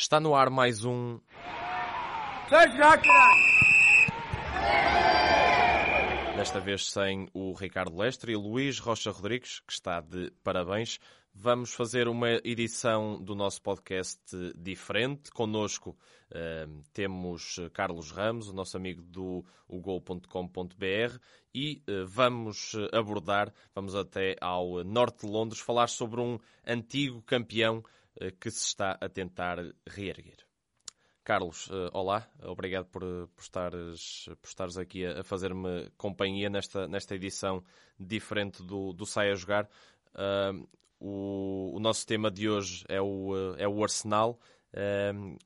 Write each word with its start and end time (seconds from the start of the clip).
Está 0.00 0.18
no 0.18 0.34
ar 0.34 0.48
mais 0.48 0.82
um. 0.82 1.20
Desta 6.34 6.58
vez 6.58 6.90
sem 6.90 7.28
o 7.34 7.52
Ricardo 7.52 7.94
Lestre 7.94 8.32
e 8.32 8.34
Luís 8.36 8.78
Rocha 8.78 9.10
Rodrigues, 9.10 9.60
que 9.60 9.74
está 9.74 10.00
de 10.00 10.32
parabéns. 10.42 10.98
Vamos 11.34 11.74
fazer 11.74 12.08
uma 12.08 12.30
edição 12.42 13.22
do 13.22 13.34
nosso 13.34 13.60
podcast 13.60 14.18
diferente. 14.56 15.30
Connosco 15.30 15.90
uh, 15.90 16.82
temos 16.94 17.60
Carlos 17.74 18.10
Ramos, 18.10 18.48
o 18.48 18.54
nosso 18.54 18.78
amigo 18.78 19.02
do 19.02 19.44
ugol.com.br 19.68 21.18
e 21.54 21.82
uh, 21.86 22.06
vamos 22.06 22.72
abordar, 22.90 23.52
vamos 23.74 23.94
até 23.94 24.34
ao 24.40 24.82
norte 24.82 25.26
de 25.26 25.30
Londres, 25.30 25.60
falar 25.60 25.88
sobre 25.88 26.22
um 26.22 26.38
antigo 26.66 27.20
campeão 27.20 27.84
que 28.38 28.50
se 28.50 28.66
está 28.66 28.98
a 29.00 29.08
tentar 29.08 29.58
reerguer. 29.86 30.38
Carlos, 31.22 31.68
olá, 31.92 32.28
obrigado 32.42 32.86
por, 32.86 33.02
por, 33.02 33.42
estares, 33.42 34.28
por 34.40 34.48
estares 34.48 34.76
aqui 34.76 35.06
a, 35.06 35.20
a 35.20 35.24
fazer-me 35.24 35.90
companhia 35.96 36.50
nesta, 36.50 36.88
nesta 36.88 37.14
edição 37.14 37.62
diferente 37.98 38.62
do, 38.62 38.92
do 38.92 39.06
Sai 39.06 39.30
a 39.30 39.34
Jogar. 39.34 39.68
Uh, 40.14 40.66
o, 40.98 41.76
o 41.76 41.80
nosso 41.80 42.06
tema 42.06 42.30
de 42.30 42.48
hoje 42.48 42.84
é 42.88 43.00
o, 43.00 43.54
é 43.56 43.66
o 43.66 43.82
Arsenal, 43.82 44.38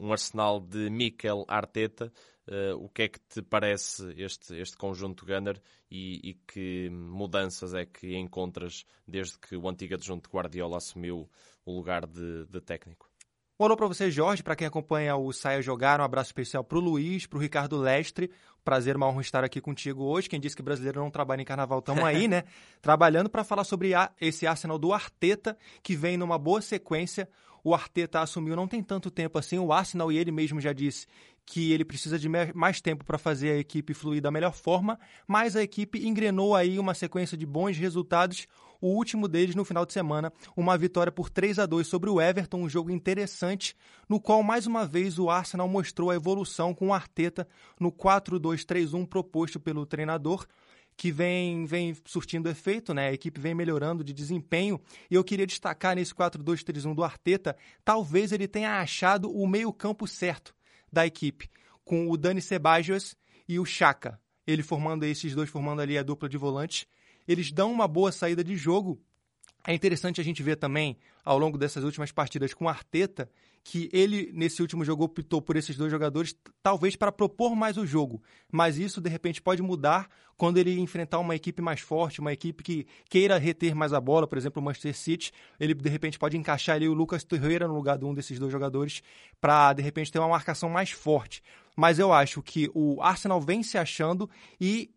um 0.00 0.12
Arsenal 0.12 0.60
de 0.60 0.90
Mikel 0.90 1.44
Arteta. 1.48 2.12
Uh, 2.46 2.76
o 2.76 2.90
que 2.90 3.02
é 3.02 3.08
que 3.08 3.18
te 3.20 3.40
parece 3.40 4.14
este, 4.18 4.54
este 4.56 4.76
conjunto 4.76 5.24
Gunner 5.24 5.58
e, 5.90 6.20
e, 6.30 6.34
que 6.46 6.90
mudanças 6.90 7.72
é 7.72 7.86
que 7.86 8.14
encontras 8.16 8.84
desde 9.08 9.38
que 9.38 9.56
o 9.56 9.66
antigo 9.66 9.94
adjunto 9.94 10.28
Guardiola 10.28 10.76
assumiu 10.76 11.30
o 11.64 11.74
lugar 11.74 12.06
de, 12.06 12.44
de 12.44 12.60
técnico? 12.60 13.08
Olá 13.56 13.76
para 13.76 13.86
você, 13.86 14.10
Jorge, 14.10 14.42
para 14.42 14.56
quem 14.56 14.66
acompanha 14.66 15.16
o 15.16 15.32
Saia 15.32 15.62
Jogar, 15.62 16.00
um 16.00 16.04
abraço 16.04 16.30
especial 16.30 16.64
para 16.64 16.76
o 16.76 16.80
Luiz, 16.80 17.24
para 17.24 17.38
o 17.38 17.40
Ricardo 17.40 17.78
Lestre. 17.78 18.28
Prazer, 18.64 18.96
uma 18.96 19.06
honra 19.06 19.20
estar 19.20 19.44
aqui 19.44 19.60
contigo 19.60 20.02
hoje. 20.02 20.28
Quem 20.28 20.40
disse 20.40 20.56
que 20.56 20.62
brasileiro 20.62 21.00
não 21.00 21.10
trabalha 21.10 21.40
em 21.40 21.44
carnaval, 21.44 21.78
estamos 21.78 22.02
aí, 22.02 22.26
né? 22.26 22.42
Trabalhando 22.82 23.30
para 23.30 23.44
falar 23.44 23.62
sobre 23.62 23.94
a, 23.94 24.10
esse 24.20 24.44
Arsenal 24.44 24.76
do 24.76 24.92
Arteta, 24.92 25.56
que 25.84 25.94
vem 25.94 26.16
numa 26.16 26.36
boa 26.36 26.60
sequência. 26.60 27.28
O 27.62 27.74
Arteta 27.74 28.20
assumiu 28.20 28.56
não 28.56 28.66
tem 28.66 28.82
tanto 28.82 29.10
tempo 29.10 29.38
assim. 29.38 29.58
O 29.58 29.72
Arsenal 29.72 30.10
e 30.10 30.18
ele 30.18 30.32
mesmo 30.32 30.60
já 30.60 30.72
disse 30.72 31.06
que 31.46 31.72
ele 31.72 31.84
precisa 31.84 32.18
de 32.18 32.28
mais 32.54 32.80
tempo 32.80 33.04
para 33.04 33.18
fazer 33.18 33.50
a 33.50 33.58
equipe 33.58 33.92
fluir 33.92 34.22
da 34.22 34.30
melhor 34.30 34.52
forma, 34.52 34.98
mas 35.26 35.56
a 35.56 35.62
equipe 35.62 36.06
engrenou 36.06 36.54
aí 36.54 36.78
uma 36.78 36.94
sequência 36.94 37.36
de 37.36 37.44
bons 37.44 37.76
resultados. 37.76 38.46
O 38.80 38.88
último 38.88 39.28
deles 39.28 39.54
no 39.54 39.64
final 39.64 39.86
de 39.86 39.92
semana, 39.92 40.32
uma 40.56 40.76
vitória 40.76 41.12
por 41.12 41.30
3 41.30 41.58
a 41.58 41.66
2 41.66 41.86
sobre 41.86 42.10
o 42.10 42.20
Everton, 42.20 42.62
um 42.62 42.68
jogo 42.68 42.90
interessante, 42.90 43.74
no 44.08 44.20
qual 44.20 44.42
mais 44.42 44.66
uma 44.66 44.86
vez 44.86 45.18
o 45.18 45.30
Arsenal 45.30 45.68
mostrou 45.68 46.10
a 46.10 46.14
evolução 46.14 46.74
com 46.74 46.88
o 46.88 46.94
Arteta 46.94 47.46
no 47.80 47.90
4-2-3-1 47.90 49.06
proposto 49.06 49.58
pelo 49.58 49.86
treinador 49.86 50.46
que 50.96 51.10
vem, 51.10 51.64
vem 51.64 51.96
surtindo 52.04 52.48
efeito, 52.48 52.94
né? 52.94 53.08
A 53.08 53.12
equipe 53.12 53.40
vem 53.40 53.54
melhorando 53.54 54.04
de 54.04 54.12
desempenho. 54.12 54.80
E 55.10 55.14
eu 55.14 55.24
queria 55.24 55.46
destacar 55.46 55.96
nesse 55.96 56.14
4-2-3-1 56.14 56.94
do 56.94 57.02
Arteta, 57.02 57.56
talvez 57.84 58.32
ele 58.32 58.46
tenha 58.46 58.80
achado 58.80 59.30
o 59.30 59.46
meio-campo 59.46 60.06
certo 60.06 60.54
da 60.94 61.06
equipe, 61.06 61.50
com 61.84 62.10
o 62.10 62.16
Dani 62.16 62.40
Ceballos 62.40 63.14
e 63.46 63.58
o 63.58 63.66
Chaka. 63.66 64.18
Ele 64.46 64.62
formando 64.62 65.04
esses 65.04 65.34
dois, 65.34 65.50
formando 65.50 65.82
ali 65.82 65.98
a 65.98 66.02
dupla 66.02 66.28
de 66.28 66.38
volantes. 66.38 66.86
Eles 67.26 67.52
dão 67.52 67.72
uma 67.72 67.88
boa 67.88 68.12
saída 68.12 68.42
de 68.42 68.56
jogo. 68.56 69.02
É 69.66 69.72
interessante 69.72 70.20
a 70.20 70.24
gente 70.24 70.42
ver 70.42 70.56
também, 70.56 70.96
ao 71.24 71.38
longo 71.38 71.56
dessas 71.56 71.84
últimas 71.84 72.12
partidas 72.12 72.52
com 72.52 72.68
Arteta, 72.68 73.30
que 73.64 73.88
ele, 73.94 74.30
nesse 74.34 74.60
último 74.60 74.84
jogo, 74.84 75.04
optou 75.04 75.40
por 75.40 75.56
esses 75.56 75.74
dois 75.74 75.90
jogadores, 75.90 76.36
talvez 76.62 76.94
para 76.94 77.10
propor 77.10 77.56
mais 77.56 77.78
o 77.78 77.86
jogo. 77.86 78.22
Mas 78.52 78.76
isso, 78.76 79.00
de 79.00 79.08
repente, 79.08 79.40
pode 79.40 79.62
mudar 79.62 80.06
quando 80.36 80.58
ele 80.58 80.78
enfrentar 80.78 81.18
uma 81.18 81.34
equipe 81.34 81.62
mais 81.62 81.80
forte, 81.80 82.20
uma 82.20 82.32
equipe 82.32 82.62
que 82.62 82.86
queira 83.08 83.38
reter 83.38 83.74
mais 83.74 83.94
a 83.94 84.00
bola, 84.00 84.26
por 84.26 84.36
exemplo, 84.36 84.60
o 84.60 84.64
Manchester 84.64 84.94
City. 84.94 85.32
Ele, 85.58 85.72
de 85.72 85.88
repente, 85.88 86.18
pode 86.18 86.36
encaixar 86.36 86.76
ali 86.76 86.86
o 86.86 86.92
Lucas 86.92 87.24
Torreira 87.24 87.66
no 87.66 87.74
lugar 87.74 87.96
de 87.96 88.04
um 88.04 88.12
desses 88.12 88.38
dois 88.38 88.52
jogadores, 88.52 89.02
para, 89.40 89.72
de 89.72 89.82
repente, 89.82 90.12
ter 90.12 90.18
uma 90.18 90.28
marcação 90.28 90.68
mais 90.68 90.90
forte. 90.90 91.42
Mas 91.74 91.98
eu 91.98 92.12
acho 92.12 92.42
que 92.42 92.70
o 92.74 93.00
Arsenal 93.00 93.40
vem 93.40 93.62
se 93.62 93.78
achando 93.78 94.28
e 94.60 94.90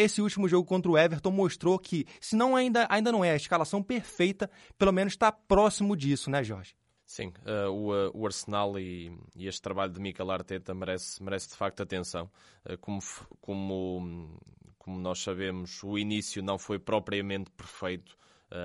esse 0.00 0.20
último 0.22 0.48
jogo 0.48 0.66
contra 0.66 0.90
o 0.90 0.98
Everton 0.98 1.30
mostrou 1.30 1.78
que, 1.78 2.06
se 2.20 2.36
não 2.36 2.54
ainda, 2.54 2.86
ainda 2.90 3.10
não 3.10 3.24
é 3.24 3.32
a 3.32 3.36
escalação 3.36 3.82
perfeita, 3.82 4.50
pelo 4.78 4.92
menos 4.92 5.12
está 5.12 5.32
próximo 5.32 5.96
disso, 5.96 6.30
né, 6.30 6.42
Jorge? 6.44 6.74
Sim, 7.08 7.32
uh, 7.46 7.70
o, 7.70 7.92
uh, 7.92 8.10
o, 8.12 8.26
Arsenal 8.26 8.78
e, 8.78 9.10
e, 9.34 9.48
este 9.48 9.62
trabalho 9.62 9.90
de 9.90 9.98
Mikel 9.98 10.30
Arteta 10.30 10.74
merece, 10.74 11.22
merece 11.22 11.48
de 11.48 11.54
facto 11.56 11.82
atenção. 11.82 12.30
Uh, 12.68 12.76
como, 12.76 13.00
como, 13.40 14.38
como 14.76 14.98
nós 15.00 15.22
sabemos, 15.22 15.82
o 15.82 15.96
início 15.98 16.42
não 16.42 16.58
foi 16.58 16.78
propriamente 16.78 17.50
perfeito. 17.50 18.14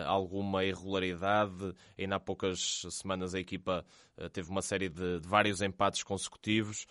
Alguma 0.06 0.64
irregularidade. 0.64 1.74
Ainda 1.98 2.16
há 2.16 2.20
poucas 2.20 2.86
semanas 2.90 3.36
a 3.36 3.40
equipa 3.40 3.86
teve 4.32 4.50
uma 4.50 4.62
série 4.62 4.90
de, 4.90 5.20
de 5.20 5.28
vários 5.28 5.62
empates 5.62 6.04
consecutivos. 6.04 6.86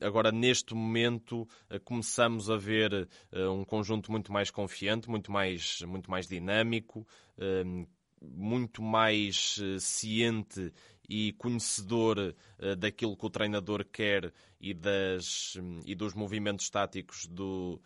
agora, 0.00 0.30
neste 0.30 0.74
momento, 0.74 1.48
começamos 1.84 2.48
a 2.48 2.56
ver 2.56 3.08
um 3.32 3.64
conjunto 3.64 4.10
muito 4.10 4.32
mais 4.32 4.50
confiante, 4.50 5.10
muito 5.10 5.32
mais, 5.32 5.82
muito 5.82 6.10
mais 6.10 6.26
dinâmico, 6.26 7.06
muito 8.20 8.82
mais 8.82 9.60
ciente 9.80 10.72
e 11.08 11.32
conhecedor 11.34 12.34
daquilo 12.78 13.16
que 13.16 13.26
o 13.26 13.30
treinador 13.30 13.84
quer 13.84 14.32
e, 14.60 14.72
das, 14.72 15.58
e 15.84 15.94
dos 15.94 16.14
movimentos 16.14 16.70
táticos 16.70 17.26
do, 17.26 17.80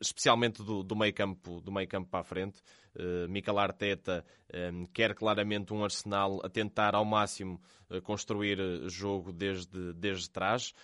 especialmente 0.00 0.62
do, 0.62 0.82
do 0.82 0.94
meio 0.96 1.14
campo 1.14 1.60
do 1.60 1.72
meio 1.72 1.88
campo 1.88 2.10
para 2.10 2.20
a 2.20 2.24
frente. 2.24 2.60
Uh, 2.98 3.28
Mikel 3.28 3.58
Arteta 3.58 4.24
um, 4.72 4.86
quer 4.86 5.14
claramente 5.14 5.72
um 5.72 5.84
Arsenal 5.84 6.40
a 6.44 6.48
tentar 6.48 6.94
ao 6.94 7.04
máximo 7.04 7.60
construir 8.02 8.58
jogo 8.90 9.32
desde, 9.32 9.94
desde 9.94 10.28
trás, 10.28 10.74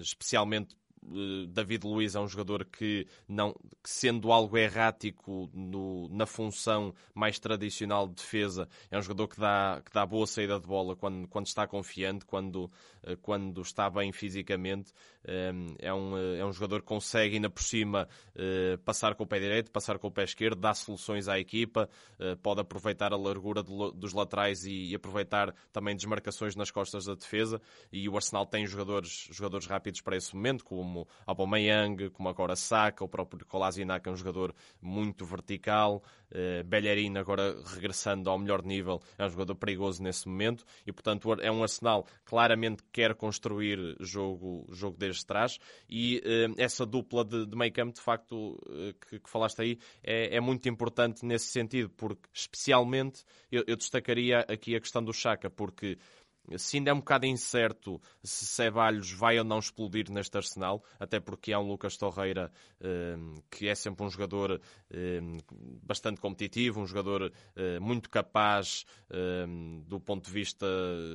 especialmente 0.00 0.74
eh, 1.04 1.46
David 1.48 1.84
Luiz 1.84 2.14
é 2.14 2.20
um 2.20 2.28
jogador 2.28 2.64
que, 2.64 3.06
não, 3.28 3.52
que 3.52 3.90
sendo 3.90 4.32
algo 4.32 4.56
errático 4.56 5.50
no, 5.52 6.08
na 6.08 6.26
função 6.26 6.94
mais 7.14 7.38
tradicional 7.38 8.08
de 8.08 8.14
defesa, 8.14 8.68
é 8.90 8.98
um 8.98 9.02
jogador 9.02 9.28
que 9.28 9.38
dá, 9.38 9.82
que 9.84 9.92
dá 9.92 10.06
boa 10.06 10.26
saída 10.26 10.58
de 10.58 10.66
bola 10.66 10.96
quando, 10.96 11.28
quando 11.28 11.46
está 11.46 11.66
confiante, 11.66 12.24
quando, 12.24 12.70
eh, 13.02 13.16
quando 13.20 13.60
está 13.60 13.90
bem 13.90 14.12
fisicamente. 14.12 14.92
Ehm, 15.26 15.74
é 15.78 15.92
um, 15.92 16.16
eh, 16.16 16.38
é 16.38 16.44
um 16.44 16.52
jogador 16.52 16.80
que 16.80 16.86
consegue, 16.86 17.36
ainda 17.36 17.50
por 17.50 17.62
cima, 17.62 18.08
passar 18.84 19.14
com 19.14 19.24
o 19.24 19.26
pé 19.26 19.38
direito, 19.38 19.70
passar 19.70 19.98
com 19.98 20.08
o 20.08 20.10
pé 20.10 20.24
esquerdo, 20.24 20.60
dá 20.60 20.74
soluções 20.74 21.28
à 21.28 21.38
equipa, 21.38 21.88
pode 22.42 22.60
aproveitar 22.60 23.12
a 23.12 23.16
largura 23.16 23.62
dos 23.62 24.12
laterais 24.12 24.64
e, 24.64 24.94
aproveitar 24.94 25.54
também 25.72 25.94
desmarcações 25.94 26.56
nas 26.56 26.70
costas 26.70 27.04
da 27.04 27.14
defesa. 27.14 27.60
E 27.92 28.08
o 28.08 28.16
Arsenal 28.16 28.44
tem 28.46 28.66
jogadores, 28.66 29.28
jogadores 29.30 29.66
rápidos 29.66 30.00
para 30.00 30.16
esse 30.16 30.34
momento, 30.34 30.64
como 30.64 31.06
Aubameyang, 31.26 32.10
como 32.10 32.28
agora 32.28 32.56
Saka, 32.56 33.04
o 33.04 33.08
próprio 33.08 33.46
Kolasinac 33.46 34.08
é 34.08 34.12
um 34.12 34.16
jogador 34.16 34.54
muito 34.82 35.24
vertical, 35.24 36.02
Bellerin 36.66 37.16
agora 37.16 37.56
regressando 37.64 38.28
ao 38.28 38.38
melhor 38.38 38.64
nível, 38.64 39.00
é 39.16 39.24
um 39.24 39.30
jogador 39.30 39.54
perigoso 39.54 40.02
nesse 40.02 40.26
momento 40.28 40.64
e, 40.86 40.92
portanto, 40.92 41.32
é 41.40 41.50
um 41.50 41.62
Arsenal 41.62 42.06
claramente 42.24 42.82
que 42.82 42.90
quer 42.90 43.14
construir 43.14 43.96
jogo, 44.00 44.66
jogo 44.70 44.96
desde 44.98 45.13
trás 45.22 45.58
e 45.88 46.18
uh, 46.18 46.54
essa 46.56 46.86
dupla 46.86 47.24
de, 47.24 47.46
de 47.46 47.56
meio 47.56 47.72
campo, 47.72 47.92
de 47.92 48.00
facto, 48.00 48.58
uh, 48.66 48.94
que, 49.08 49.20
que, 49.20 49.30
falaste 49.30 49.60
aí, 49.60 49.78
é, 50.02 50.36
é, 50.36 50.40
muito 50.40 50.68
importante 50.68 51.24
nesse 51.24 51.46
sentido, 51.46 51.90
porque 51.90 52.28
especialmente 52.32 53.24
eu, 53.52 53.62
eu 53.66 53.76
destacaria 53.76 54.40
aqui 54.48 54.74
a 54.74 54.80
questão 54.80 55.02
do 55.02 55.12
Chaka, 55.12 55.50
porque 55.50 55.98
se 56.56 56.76
ainda 56.76 56.90
é 56.90 56.94
um 56.94 56.98
bocado 56.98 57.26
incerto 57.26 58.00
se 58.22 58.46
Ceballos 58.46 59.10
vai 59.12 59.38
ou 59.38 59.44
não 59.44 59.58
explodir 59.58 60.10
neste 60.10 60.36
Arsenal, 60.36 60.82
até 60.98 61.18
porque 61.18 61.52
há 61.52 61.58
um 61.58 61.66
Lucas 61.66 61.96
Torreira 61.96 62.52
eh, 62.80 63.16
que 63.50 63.68
é 63.68 63.74
sempre 63.74 64.04
um 64.04 64.10
jogador 64.10 64.60
eh, 64.90 65.20
bastante 65.82 66.20
competitivo, 66.20 66.80
um 66.80 66.86
jogador 66.86 67.32
eh, 67.56 67.78
muito 67.78 68.10
capaz 68.10 68.84
do 69.86 70.00
ponto 70.00 70.24
de 70.24 70.32
vista 70.32 70.66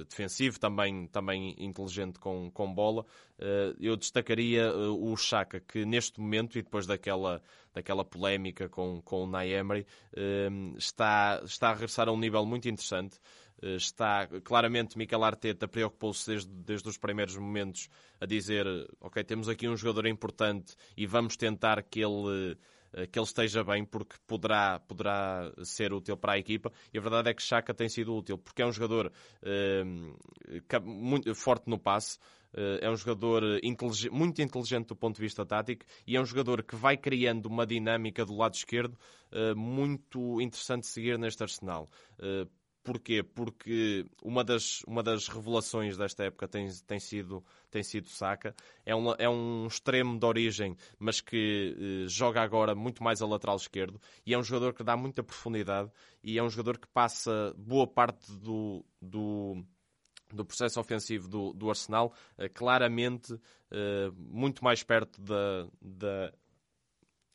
defensivo, 0.09 0.57
também, 0.57 1.05
também 1.07 1.53
inteligente 1.57 2.17
com, 2.17 2.49
com 2.49 2.73
bola. 2.73 3.05
eu 3.77 3.97
destacaria 3.97 4.73
o 4.73 5.17
Chaka, 5.17 5.59
que 5.59 5.85
neste 5.85 6.21
momento, 6.21 6.57
e 6.57 6.61
depois 6.61 6.87
daquela, 6.87 7.41
daquela 7.73 8.05
polémica 8.05 8.69
com, 8.69 9.01
com 9.01 9.25
o 9.25 9.27
Naemri, 9.27 9.85
está, 10.77 11.41
está 11.43 11.69
a 11.69 11.73
regressar 11.73 12.07
a 12.07 12.13
um 12.13 12.19
nível 12.19 12.45
muito 12.45 12.69
interessante. 12.69 13.19
Eh, 13.61 13.75
está 13.75 14.27
claramente 14.43 14.97
Mikel 14.97 15.23
Arteta 15.23 15.67
preocupou-se 15.67 16.29
desde, 16.29 16.49
desde 16.49 16.89
os 16.89 16.97
primeiros 16.97 17.35
momentos 17.35 17.89
a 18.19 18.25
dizer 18.25 18.65
ok, 18.99 19.23
temos 19.23 19.49
aqui 19.49 19.67
um 19.67 19.75
jogador 19.75 20.07
importante 20.07 20.75
e 20.95 21.05
vamos 21.05 21.35
tentar 21.35 21.81
que 21.83 22.01
ele 22.01 22.57
que 23.11 23.19
ele 23.19 23.25
esteja 23.25 23.63
bem, 23.63 23.85
porque 23.85 24.15
poderá, 24.25 24.79
poderá 24.79 25.53
ser 25.63 25.93
útil 25.93 26.17
para 26.17 26.33
a 26.33 26.39
equipa. 26.39 26.71
E 26.91 26.97
a 26.97 27.01
verdade 27.01 27.29
é 27.29 27.35
que 27.35 27.43
Chaka 27.43 27.71
tem 27.71 27.87
sido 27.87 28.15
útil, 28.15 28.35
porque 28.35 28.63
é 28.63 28.65
um 28.65 28.71
jogador 28.71 29.11
muito 30.83 31.35
forte 31.35 31.69
no 31.69 31.77
passe. 31.77 32.17
é 32.81 32.89
um 32.89 32.95
jogador 32.95 33.43
inteligente, 33.63 34.11
muito 34.11 34.41
inteligente 34.41 34.87
do 34.87 34.95
ponto 34.95 35.17
de 35.17 35.21
vista 35.21 35.45
tático 35.45 35.85
e 36.07 36.17
é 36.17 36.19
um 36.19 36.25
jogador 36.25 36.63
que 36.63 36.75
vai 36.75 36.97
criando 36.97 37.45
uma 37.45 37.63
dinâmica 37.63 38.25
do 38.25 38.35
lado 38.35 38.55
esquerdo 38.55 38.97
muito 39.55 40.41
interessante 40.41 40.81
de 40.81 40.87
seguir 40.87 41.19
neste 41.19 41.43
Arsenal. 41.43 41.87
Porquê? 42.83 43.21
Porque 43.21 44.05
uma 44.23 44.43
das, 44.43 44.81
uma 44.83 45.03
das 45.03 45.27
revelações 45.27 45.97
desta 45.97 46.23
época 46.23 46.47
tem, 46.47 46.67
tem, 46.87 46.99
sido, 46.99 47.43
tem 47.69 47.83
sido 47.83 48.07
Saka. 48.07 48.55
É 48.85 48.95
um, 48.95 49.13
é 49.17 49.29
um 49.29 49.67
extremo 49.67 50.17
de 50.17 50.25
origem, 50.25 50.75
mas 50.97 51.19
que 51.19 51.75
eh, 51.77 52.07
joga 52.07 52.41
agora 52.41 52.73
muito 52.73 53.03
mais 53.03 53.21
a 53.21 53.27
lateral 53.27 53.57
esquerdo. 53.57 53.99
E 54.25 54.33
é 54.33 54.37
um 54.37 54.43
jogador 54.43 54.73
que 54.73 54.83
dá 54.83 54.95
muita 54.95 55.21
profundidade 55.21 55.91
e 56.23 56.39
é 56.39 56.43
um 56.43 56.49
jogador 56.49 56.77
que 56.77 56.87
passa 56.87 57.53
boa 57.57 57.85
parte 57.85 58.31
do, 58.31 58.85
do, 59.01 59.63
do 60.33 60.45
processo 60.45 60.79
ofensivo 60.79 61.27
do, 61.27 61.53
do 61.53 61.69
Arsenal 61.69 62.13
eh, 62.37 62.47
claramente 62.47 63.37
eh, 63.71 64.09
muito 64.15 64.63
mais 64.63 64.83
perto 64.83 65.21
da, 65.21 65.67
da, 65.81 66.33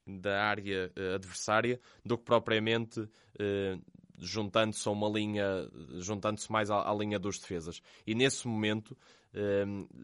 da 0.06 0.42
área 0.42 0.90
eh, 0.96 1.14
adversária 1.14 1.80
do 2.04 2.18
que 2.18 2.24
propriamente 2.24 3.08
eh, 3.38 3.78
juntando-se 4.24 4.88
a 4.88 4.92
uma 4.92 5.08
linha, 5.08 5.68
juntando-se 5.98 6.50
mais 6.50 6.70
à, 6.70 6.90
à, 6.90 6.94
linha 6.94 7.18
dos 7.18 7.38
defesas. 7.38 7.80
E 8.06 8.14
nesse 8.14 8.46
momento, 8.48 8.96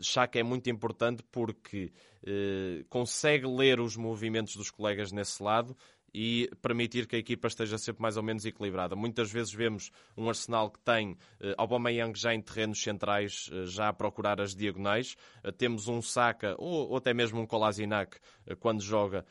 Chaka 0.01 0.39
é 0.39 0.43
muito 0.43 0.69
importante 0.69 1.23
porque 1.31 1.93
eh, 2.27 2.85
consegue 2.89 3.47
ler 3.47 3.81
os 3.81 3.97
movimentos 3.97 4.57
dos 4.57 4.71
colegas 4.71 5.13
nesse 5.13 5.43
lado 5.43 5.77
e 6.13 6.51
permitir 6.61 7.07
que 7.07 7.17
a 7.17 7.19
equipa 7.19 7.47
esteja 7.47 7.79
sempre 7.79 8.03
mais 8.03 8.17
ou 8.17 8.23
menos 8.23 8.45
equilibrada. 8.45 8.97
Muitas 8.97 9.31
vezes 9.31 9.53
vemos 9.53 9.93
um 10.17 10.29
Arsenal 10.29 10.71
que 10.71 10.81
tem 10.81 11.17
eh, 11.41 11.55
Aubameyang 11.57 12.19
já 12.19 12.35
em 12.35 12.41
terrenos 12.41 12.83
centrais, 12.83 13.49
eh, 13.53 13.67
já 13.67 13.89
a 13.89 13.93
procurar 13.93 14.41
as 14.41 14.55
diagonais. 14.55 15.17
Eh, 15.45 15.53
temos 15.53 15.87
um 15.87 16.03
Saka 16.03 16.57
ou, 16.59 16.91
ou 16.91 16.97
até 16.97 17.15
mesmo 17.15 17.41
um 17.41 17.47
Kolasinac 17.47 18.19
eh, 18.47 18.57
quando 18.57 18.83
joga 18.83 19.25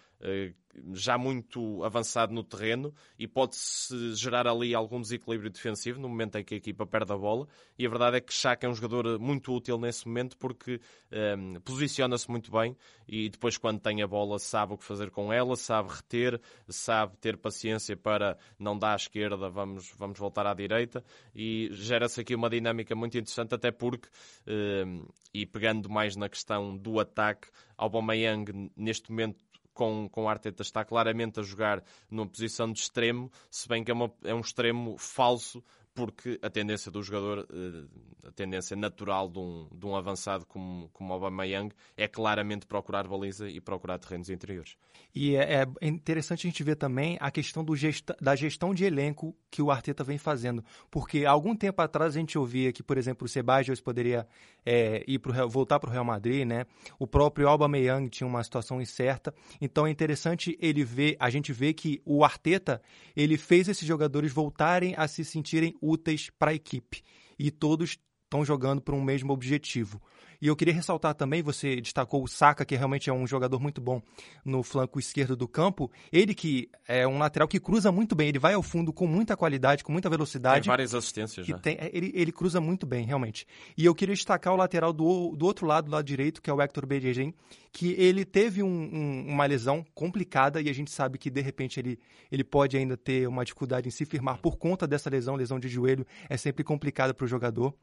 já 0.93 1.17
muito 1.17 1.83
avançado 1.83 2.33
no 2.33 2.43
terreno 2.43 2.93
e 3.17 3.27
pode-se 3.27 4.15
gerar 4.15 4.47
ali 4.47 4.73
algum 4.73 5.01
desequilíbrio 5.01 5.49
defensivo 5.49 5.99
no 5.99 6.07
momento 6.07 6.37
em 6.37 6.43
que 6.43 6.53
a 6.53 6.57
equipa 6.57 6.85
perde 6.85 7.11
a 7.11 7.17
bola. 7.17 7.47
E 7.77 7.85
a 7.85 7.89
verdade 7.89 8.17
é 8.17 8.21
que 8.21 8.33
Chaka 8.33 8.67
é 8.67 8.69
um 8.69 8.73
jogador 8.73 9.19
muito 9.19 9.53
útil 9.53 9.77
nesse 9.79 10.07
momento 10.07 10.37
porque 10.37 10.79
um, 11.11 11.55
ehm, 11.55 11.59
posiciona-se 11.61 12.29
muito 12.29 12.51
bem 12.51 12.75
e 13.07 13.29
depois, 13.29 13.57
quando 13.57 13.79
tem 13.79 14.01
a 14.01 14.07
bola, 14.07 14.37
sabe 14.39 14.73
o 14.73 14.77
que 14.77 14.83
fazer 14.83 15.09
com 15.09 15.33
ela, 15.33 15.55
sabe 15.55 15.89
reter, 15.89 16.39
sabe 16.67 17.17
ter 17.17 17.37
paciência 17.37 17.97
para 17.97 18.37
não 18.57 18.77
dar 18.77 18.93
à 18.93 18.95
esquerda, 18.95 19.49
vamos, 19.49 19.91
vamos 19.97 20.19
voltar 20.19 20.45
à 20.45 20.53
direita 20.53 21.03
e 21.33 21.69
gera-se 21.71 22.21
aqui 22.21 22.35
uma 22.35 22.49
dinâmica 22.49 22.95
muito 22.95 23.17
interessante, 23.17 23.55
até 23.55 23.71
porque, 23.71 24.07
um, 24.47 24.51
ehm, 24.51 25.05
e 25.33 25.45
pegando 25.45 25.89
mais 25.89 26.15
na 26.15 26.27
questão 26.27 26.75
do 26.75 26.99
ataque, 26.99 27.47
Aubameyang 27.77 28.71
neste 28.75 29.11
momento 29.11 29.37
com, 29.79 30.09
com 30.09 30.27
Arteta 30.27 30.61
está 30.61 30.83
claramente 30.83 31.39
a 31.39 31.43
jogar 31.43 31.81
numa 32.11 32.27
posição 32.27 32.69
de 32.69 32.81
extremo, 32.81 33.31
se 33.49 33.65
bem 33.65 33.81
que 33.81 33.89
é, 33.89 33.93
uma, 33.93 34.11
é 34.25 34.33
um 34.33 34.41
extremo 34.41 34.97
falso, 34.97 35.63
porque 35.93 36.39
a 36.41 36.49
tendência 36.49 36.91
do 36.91 37.03
jogador, 37.03 37.47
eh, 37.51 38.27
a 38.27 38.31
tendência 38.31 38.75
natural 38.75 39.29
de 39.29 39.39
um, 39.39 39.67
de 39.73 39.85
um 39.85 39.95
avançado 39.95 40.45
como, 40.45 40.89
como 40.93 41.13
Aubameyang 41.13 41.73
é 41.97 42.07
claramente 42.07 42.65
procurar 42.65 43.07
baliza 43.07 43.49
e 43.49 43.59
procurar 43.59 43.97
terrenos 43.97 44.29
interiores. 44.29 44.77
E 45.13 45.35
é, 45.35 45.65
é 45.81 45.87
interessante 45.87 46.45
a 46.45 46.49
gente 46.49 46.63
ver 46.63 46.75
também 46.75 47.17
a 47.19 47.31
questão 47.31 47.65
gesta, 47.75 48.15
da 48.21 48.35
gestão 48.35 48.73
de 48.73 48.85
elenco 48.85 49.35
que 49.49 49.61
o 49.61 49.71
Arteta 49.71 50.03
vem 50.03 50.17
fazendo, 50.17 50.63
porque 50.91 51.25
algum 51.25 51.55
tempo 51.55 51.81
atrás 51.81 52.15
a 52.15 52.19
gente 52.19 52.37
ouvia 52.37 52.71
que, 52.71 52.83
por 52.83 52.97
exemplo, 52.97 53.25
o 53.25 53.27
Sebastião 53.27 53.75
poderia 53.83 54.27
é, 54.65 55.03
ir 55.07 55.19
pro, 55.19 55.33
voltar 55.49 55.79
para 55.79 55.89
o 55.89 55.93
Real 55.93 56.05
Madrid, 56.05 56.45
né? 56.45 56.65
O 56.99 57.07
próprio 57.07 57.47
Aubameyang 57.47 58.07
tinha 58.09 58.27
uma 58.27 58.43
situação 58.43 58.81
incerta, 58.81 59.33
então 59.59 59.87
é 59.87 59.89
interessante 59.89 60.57
ele 60.61 60.83
ver, 60.83 61.17
a 61.19 61.29
gente 61.29 61.51
vê 61.51 61.73
que 61.73 62.01
o 62.05 62.23
Arteta 62.23 62.81
ele 63.15 63.37
fez 63.37 63.67
esses 63.67 63.87
jogadores 63.87 64.31
voltarem 64.31 64.93
a 64.95 65.07
se 65.07 65.25
sentirem 65.25 65.75
úteis 65.81 66.29
para 66.37 66.51
a 66.51 66.53
equipe. 66.53 67.01
E 67.37 67.51
todos 67.51 67.97
estão 68.23 68.43
jogando 68.45 68.81
por 68.81 68.93
um 68.93 69.01
mesmo 69.01 69.33
objetivo. 69.33 70.01
E 70.41 70.47
eu 70.47 70.55
queria 70.55 70.73
ressaltar 70.73 71.13
também, 71.13 71.41
você 71.41 71.81
destacou 71.81 72.23
o 72.23 72.27
Saka, 72.27 72.63
que 72.63 72.75
realmente 72.75 73.09
é 73.09 73.13
um 73.13 73.27
jogador 73.27 73.59
muito 73.59 73.81
bom 73.81 74.01
no 74.45 74.63
flanco 74.63 74.99
esquerdo 74.99 75.35
do 75.35 75.47
campo. 75.47 75.91
Ele 76.11 76.33
que 76.33 76.69
é 76.87 77.07
um 77.07 77.17
lateral 77.17 77.47
que 77.47 77.59
cruza 77.59 77.91
muito 77.91 78.15
bem, 78.15 78.29
ele 78.29 78.39
vai 78.39 78.53
ao 78.53 78.63
fundo 78.63 78.93
com 78.93 79.05
muita 79.05 79.35
qualidade, 79.35 79.83
com 79.83 79.91
muita 79.91 80.09
velocidade. 80.09 80.63
Tem 80.63 80.71
várias 80.71 80.95
assistências 80.95 81.45
já. 81.45 81.57
Tem, 81.57 81.77
ele, 81.91 82.11
ele 82.15 82.31
cruza 82.31 82.61
muito 82.61 82.85
bem, 82.85 83.05
realmente. 83.05 83.45
E 83.77 83.85
eu 83.85 83.93
queria 83.93 84.15
destacar 84.15 84.53
o 84.53 84.57
lateral 84.57 84.93
do, 84.93 85.35
do 85.35 85.45
outro 85.45 85.67
lado, 85.67 85.85
do 85.85 85.91
lado 85.91 86.05
direito, 86.05 86.41
que 86.41 86.49
é 86.49 86.53
o 86.53 86.61
Hector 86.61 86.85
Bellerin, 86.85 87.33
que 87.71 87.91
ele 87.93 88.23
teve 88.23 88.63
um, 88.63 88.67
um, 88.67 89.25
uma 89.27 89.45
lesão 89.45 89.85
complicada 89.93 90.61
e 90.61 90.69
a 90.69 90.73
gente 90.73 90.91
sabe 90.91 91.17
que 91.17 91.29
de 91.29 91.41
repente 91.41 91.79
ele, 91.79 91.99
ele 92.31 92.43
pode 92.43 92.77
ainda 92.77 92.95
ter 92.95 93.27
uma 93.27 93.43
dificuldade 93.43 93.87
em 93.87 93.91
se 93.91 94.05
firmar 94.05 94.39
por 94.39 94.57
conta 94.57 94.87
dessa 94.87 95.09
lesão, 95.09 95.35
lesão 95.35 95.59
de 95.59 95.67
joelho 95.67 96.05
é 96.29 96.37
sempre 96.37 96.63
complicada 96.63 97.13
para 97.13 97.25
o 97.25 97.27
jogador. 97.27 97.73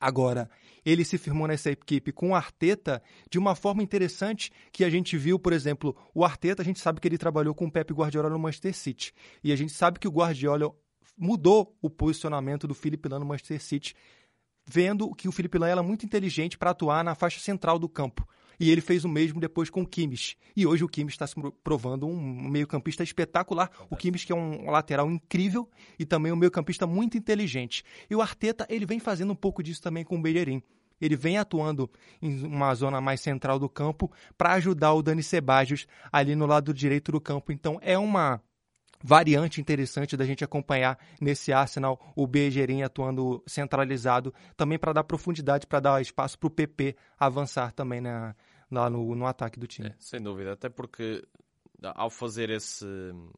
Agora, 0.00 0.50
ele 0.84 1.04
se 1.04 1.16
firmou 1.16 1.46
nessa 1.46 1.70
equipe 1.70 2.12
com 2.12 2.30
o 2.30 2.34
Arteta 2.34 3.02
de 3.30 3.38
uma 3.38 3.54
forma 3.54 3.82
interessante 3.82 4.50
que 4.72 4.84
a 4.84 4.90
gente 4.90 5.16
viu, 5.16 5.38
por 5.38 5.52
exemplo, 5.52 5.96
o 6.14 6.24
Arteta, 6.24 6.62
a 6.62 6.64
gente 6.64 6.80
sabe 6.80 7.00
que 7.00 7.08
ele 7.08 7.18
trabalhou 7.18 7.54
com 7.54 7.66
o 7.66 7.70
Pep 7.70 7.92
Guardiola 7.92 8.28
no 8.28 8.38
Manchester 8.38 8.74
City. 8.74 9.12
E 9.42 9.52
a 9.52 9.56
gente 9.56 9.72
sabe 9.72 9.98
que 9.98 10.08
o 10.08 10.10
Guardiola 10.10 10.74
mudou 11.16 11.76
o 11.80 11.88
posicionamento 11.88 12.66
do 12.66 12.74
Felipe 12.74 13.08
Lan 13.08 13.20
no 13.20 13.26
Manchester 13.26 13.62
City, 13.62 13.94
vendo 14.66 15.14
que 15.14 15.28
o 15.28 15.32
Felipe 15.32 15.58
Lan 15.58 15.68
era 15.68 15.82
muito 15.82 16.04
inteligente 16.04 16.58
para 16.58 16.70
atuar 16.70 17.04
na 17.04 17.14
faixa 17.14 17.40
central 17.40 17.78
do 17.78 17.88
campo. 17.88 18.26
E 18.58 18.70
ele 18.70 18.80
fez 18.80 19.04
o 19.04 19.08
mesmo 19.08 19.40
depois 19.40 19.70
com 19.70 19.82
o 19.82 19.86
Kimmich. 19.86 20.36
E 20.56 20.66
hoje 20.66 20.84
o 20.84 20.88
Kimmich 20.88 21.14
está 21.14 21.26
se 21.26 21.34
provando 21.62 22.06
um 22.06 22.48
meio-campista 22.48 23.02
espetacular. 23.02 23.70
O 23.90 23.96
Kimmich 23.96 24.26
que 24.26 24.32
é 24.32 24.36
um 24.36 24.70
lateral 24.70 25.10
incrível 25.10 25.68
e 25.98 26.04
também 26.04 26.32
um 26.32 26.36
meio-campista 26.36 26.86
muito 26.86 27.16
inteligente. 27.16 27.84
E 28.08 28.14
o 28.14 28.22
Arteta, 28.22 28.66
ele 28.68 28.86
vem 28.86 28.98
fazendo 28.98 29.32
um 29.32 29.36
pouco 29.36 29.62
disso 29.62 29.82
também 29.82 30.04
com 30.04 30.16
o 30.16 30.22
Bellerin. 30.22 30.62
Ele 31.00 31.16
vem 31.16 31.38
atuando 31.38 31.90
em 32.22 32.44
uma 32.46 32.74
zona 32.74 33.00
mais 33.00 33.20
central 33.20 33.58
do 33.58 33.68
campo 33.68 34.10
para 34.38 34.52
ajudar 34.52 34.94
o 34.94 35.02
Dani 35.02 35.22
Ceballos 35.22 35.86
ali 36.10 36.34
no 36.34 36.46
lado 36.46 36.72
direito 36.72 37.12
do 37.12 37.20
campo. 37.20 37.52
Então 37.52 37.78
é 37.82 37.98
uma 37.98 38.40
variante 39.06 39.60
interessante 39.60 40.16
da 40.16 40.24
gente 40.24 40.42
acompanhar 40.42 40.98
nesse 41.20 41.52
Arsenal 41.52 42.00
o 42.16 42.26
Bejerim 42.26 42.82
atuando 42.82 43.42
centralizado, 43.46 44.32
também 44.56 44.78
para 44.78 44.94
dar 44.94 45.04
profundidade, 45.04 45.66
para 45.66 45.78
dar 45.78 46.00
espaço 46.00 46.38
para 46.38 46.46
o 46.46 46.50
PP 46.50 46.96
avançar 47.18 47.70
também 47.72 48.00
na, 48.00 48.34
lá 48.70 48.88
no, 48.88 49.14
no 49.14 49.26
ataque 49.26 49.60
do 49.60 49.66
time. 49.66 49.88
É, 49.88 49.94
sem 49.98 50.22
dúvida, 50.22 50.54
até 50.54 50.70
porque 50.70 51.22
ao 51.82 52.08
fazer 52.08 52.48
esse, 52.48 52.86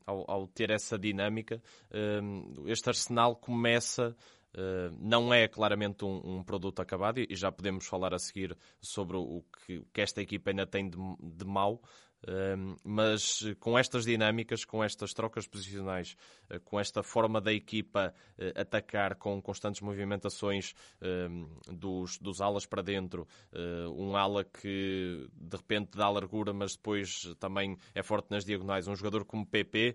ao, 0.07 0.25
ao 0.31 0.47
ter 0.47 0.71
essa 0.71 0.97
dinâmica, 0.97 1.61
um, 2.23 2.69
este 2.69 2.89
Arsenal 2.89 3.35
começa 3.35 4.17
Uh, 4.57 4.89
não 4.99 5.35
é 5.35 5.47
claramente 5.47 6.03
um, 6.03 6.39
um, 6.39 6.43
produto 6.43 6.81
acabado 6.81 7.21
e 7.21 7.37
já 7.37 7.53
podemos 7.53 7.87
falar 7.87 8.15
a 8.15 8.19
seguir 8.19 8.57
sobre 8.81 9.19
o 9.19 9.45
que, 9.67 9.85
que 9.93 10.01
esta 10.01 10.23
equipa 10.23 10.49
ainda 10.49 10.67
tem 10.67 10.89
de, 10.89 10.97
de 11.21 11.45
mau, 11.45 11.83
mas 12.83 13.45
com 13.61 13.79
estas 13.79 14.05
dinâmicas, 14.05 14.65
com 14.65 14.83
estas 14.83 15.13
trocas 15.13 15.47
posicionais, 15.47 16.17
uh, 16.51 16.61
com 16.61 16.79
esta 16.81 17.03
forma 17.03 17.41
da 17.41 17.53
equipa 17.53 18.13
uh, 18.39 18.61
atacar 18.61 19.15
com 19.17 19.41
constantes 19.41 19.81
movimentações 19.81 20.75
dos, 21.69 22.19
dos 22.19 22.41
alas 22.41 22.67
para 22.67 22.83
dentro, 22.83 23.27
um 23.97 24.17
ala 24.17 24.45
que 24.45 25.29
de 25.33 25.57
repente 25.57 25.97
dá 25.97 26.09
largura, 26.09 26.53
mas 26.53 26.75
depois 26.75 27.35
também 27.39 27.77
é 27.95 28.03
forte 28.03 28.31
nas 28.31 28.45
diagonais, 28.45 28.89
um 28.89 28.97
jogador 28.97 29.25
como 29.25 29.47
PP, 29.47 29.95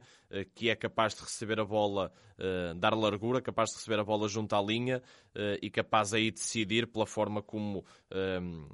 que 0.54 0.70
é 0.70 0.76
capaz 0.76 1.16
de 1.16 1.22
receber 1.22 1.60
a 1.60 1.66
bola, 1.66 2.12
dar 2.78 2.94
largura, 2.94 3.42
capaz 3.42 3.70
de 3.72 3.78
receber 3.78 4.00
a 4.00 4.04
bola 4.04 4.28
junto 4.28 4.56
à 4.56 4.62
linha 4.62 5.02
e 5.62 5.70
capaz 5.70 6.14
aí 6.14 6.32
de 6.32 6.38
decidir 6.38 6.88
pela 6.88 7.06
forma 7.06 7.42
como 7.42 7.84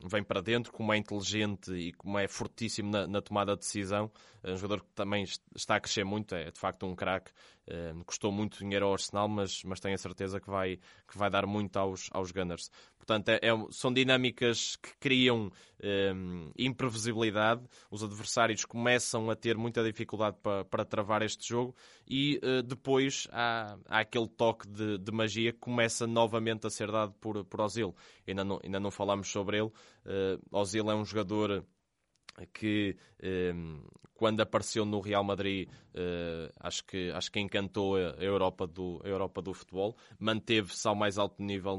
vem 0.06 0.24
para 0.24 0.42
dentro, 0.42 0.72
como 0.72 0.94
é 0.94 0.98
inteligente 0.98 1.72
e 1.74 1.94
como 1.94 2.18
é 2.20 2.28
fortíssimo 2.28 2.92
na, 2.92 3.08
na 3.08 3.22
tomada 3.22 3.47
tomada 3.48 3.56
de 3.56 3.60
decisão. 3.60 4.12
É 4.44 4.51
um 4.51 4.58
jogador 4.58 4.84
que 4.84 4.92
também 4.94 5.24
está 5.56 5.75
a 5.75 5.80
crescer 5.80 6.04
muito, 6.04 6.36
é 6.36 6.51
de 6.51 6.60
facto 6.60 6.86
um 6.86 6.96
craque. 6.96 7.32
Uh, 7.68 8.04
custou 8.06 8.32
muito 8.32 8.60
dinheiro 8.60 8.86
ao 8.86 8.94
Arsenal, 8.94 9.27
mas, 9.27 9.62
mas 9.63 9.80
tenho 9.80 9.96
a 9.96 9.98
certeza 9.98 10.39
que 10.39 10.50
vai, 10.50 10.77
que 11.08 11.18
vai 11.18 11.30
dar 11.30 11.46
muito 11.46 11.75
aos, 11.77 12.10
aos 12.13 12.32
Gunners. 12.32 12.70
Portanto, 12.98 13.30
é, 13.30 13.39
é, 13.42 13.50
são 13.72 13.92
dinâmicas 13.92 14.75
que 14.77 14.89
criam 15.00 15.51
um, 15.84 16.51
imprevisibilidade. 16.58 17.62
Os 17.89 18.04
adversários 18.04 18.63
começam 18.63 19.30
a 19.30 19.36
ter 19.36 19.58
muita 19.58 19.84
dificuldade 19.84 20.38
para, 20.42 20.63
para 20.66 20.86
travar 20.86 21.22
este 21.22 21.48
jogo 21.48 21.75
e 22.06 22.39
uh, 22.44 22.62
depois 22.63 23.27
há, 23.32 23.77
há 23.88 24.00
aquele 24.00 24.27
toque 24.27 24.68
de, 24.68 24.98
de, 24.98 25.12
magia 25.12 25.51
que 25.51 25.60
começa 25.60 26.06
novamente 26.08 26.68
a 26.68 26.70
ser 26.70 26.89
dado 26.89 27.13
por, 27.20 27.44
por 27.46 27.62
Ozil. 27.62 27.96
Ainda 28.25 28.44
não, 28.44 28.60
ainda 28.63 28.80
não 28.80 28.92
falámos 28.92 29.30
sobre 29.30 29.58
ele. 29.58 29.72
Uh, 30.06 30.39
Ozil 30.51 30.89
é 30.89 30.96
um 30.96 31.06
jogador 31.06 31.66
que 32.46 32.96
ehm, 33.20 33.82
quando 34.17 34.41
apareceu 34.41 34.84
no 34.84 35.00
Real 35.00 35.24
Madrid 35.24 35.70
uh, 35.94 36.51
acho, 36.60 36.84
que, 36.86 37.12
acho 37.12 37.32
que 37.32 37.39
encantou 37.39 37.96
a 37.96 38.15
Europa 38.20 38.65
do, 38.65 39.00
a 39.06 39.08
Europa 39.08 39.41
do 39.41 39.53
futebol, 39.53 39.96
manteve-se 40.20 40.86
ao 40.88 40.96
mais 40.96 41.17
alto 41.17 41.41
nível 41.41 41.77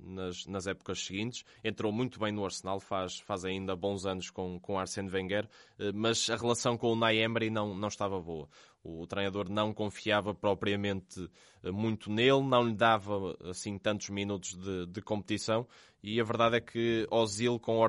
nas, 0.00 0.46
nas 0.46 0.66
épocas 0.66 1.04
seguintes, 1.04 1.44
entrou 1.62 1.92
muito 1.92 2.18
bem 2.20 2.32
no 2.32 2.44
Arsenal, 2.44 2.78
faz, 2.80 3.18
faz 3.18 3.44
ainda 3.44 3.74
bons 3.74 4.06
anos 4.06 4.30
com, 4.30 4.58
com 4.60 4.78
Arsene 4.78 5.10
Wenger, 5.10 5.44
uh, 5.44 5.92
mas 5.92 6.30
a 6.30 6.36
relação 6.36 6.78
com 6.78 6.92
o 6.92 6.96
Nay 6.96 7.18
Emery 7.18 7.50
não, 7.50 7.74
não 7.74 7.88
estava 7.88 8.20
boa. 8.20 8.48
O, 8.82 9.06
treinador 9.06 9.50
não 9.50 9.74
confiava 9.74 10.34
propriamente 10.34 11.20
uh, 11.62 11.72
muito 11.72 12.10
nele, 12.10 12.42
não 12.42 12.66
lhe 12.66 12.74
dava 12.74 13.36
assim 13.44 13.76
tantos 13.78 14.08
minutos 14.08 14.56
de, 14.56 14.86
de 14.86 15.02
competição 15.02 15.66
e 16.02 16.20
a 16.20 16.24
verdade 16.24 16.56
é 16.56 16.60
que 16.60 17.06
Ozil 17.10 17.58
com 17.58 17.86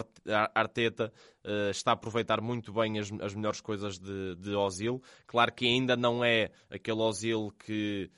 Arteta 0.54 1.14
uh, 1.46 1.70
está 1.72 1.92
a 1.92 1.94
aproveitar 1.94 2.42
muito 2.42 2.74
bem 2.74 3.00
as, 3.00 3.12
as 3.22 3.34
melhores 3.34 3.62
coisas 3.62 3.98
de, 3.98 4.36
de 4.36 4.54
Ozil. 4.54 5.02
Claro 5.26 5.54
que 5.54 5.66
ainda 5.66 5.96
não 5.96 6.24
é 6.24 6.52
aquele 6.70 7.00
Ozil 7.00 7.54
que 7.58 8.12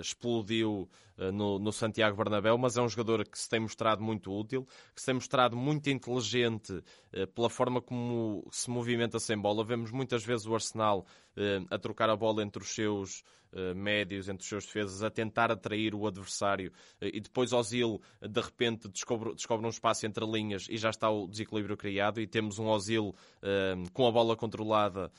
explodiu 0.00 0.88
uh, 1.18 1.32
no, 1.32 1.58
no, 1.58 1.72
Santiago 1.72 2.16
Bernabéu, 2.16 2.56
mas 2.56 2.76
é 2.76 2.82
um 2.82 2.88
jogador 2.88 3.26
que 3.28 3.38
se 3.38 3.48
tem 3.48 3.60
mostrado 3.60 4.02
muito 4.02 4.32
útil, 4.32 4.66
que 4.94 5.00
se 5.00 5.06
tem 5.06 5.14
mostrado 5.14 5.56
muito 5.56 5.90
inteligente 5.90 6.82
pela 7.34 7.50
forma 7.50 7.82
como 7.82 8.46
se 8.50 8.70
movimenta 8.70 9.18
sem 9.18 9.36
bola. 9.36 9.64
Vemos 9.64 9.90
muitas 9.90 10.24
vezes 10.24 10.46
o 10.46 10.54
Arsenal 10.54 11.04
a 11.70 11.78
trocar 11.78 12.08
a 12.08 12.16
bola 12.16 12.42
entre 12.42 12.62
os 12.62 12.70
seus 12.70 13.22
eh, 13.22 13.39
médios 13.74 14.28
entre 14.28 14.42
os 14.42 14.48
seus 14.48 14.64
defesas 14.64 15.02
a 15.02 15.10
tentar 15.10 15.50
atrair 15.50 15.94
o 15.94 16.06
adversário 16.06 16.72
eh, 17.00 17.10
e 17.14 17.20
depois 17.20 17.52
Ozil 17.52 18.00
de 18.20 18.40
repente 18.40 18.88
descobre, 18.88 19.34
descobre 19.34 19.66
um 19.66 19.70
espaço 19.70 20.06
entre 20.06 20.24
linhas 20.24 20.66
e 20.70 20.76
já 20.76 20.90
está 20.90 21.10
o 21.10 21.26
desequilíbrio 21.26 21.76
criado 21.76 22.20
e 22.20 22.26
temos 22.26 22.58
um 22.58 22.68
Ozil 22.68 23.14
eh, 23.42 23.74
com 23.92 24.06
a 24.06 24.12
bola 24.12 24.36
controlada 24.36 25.10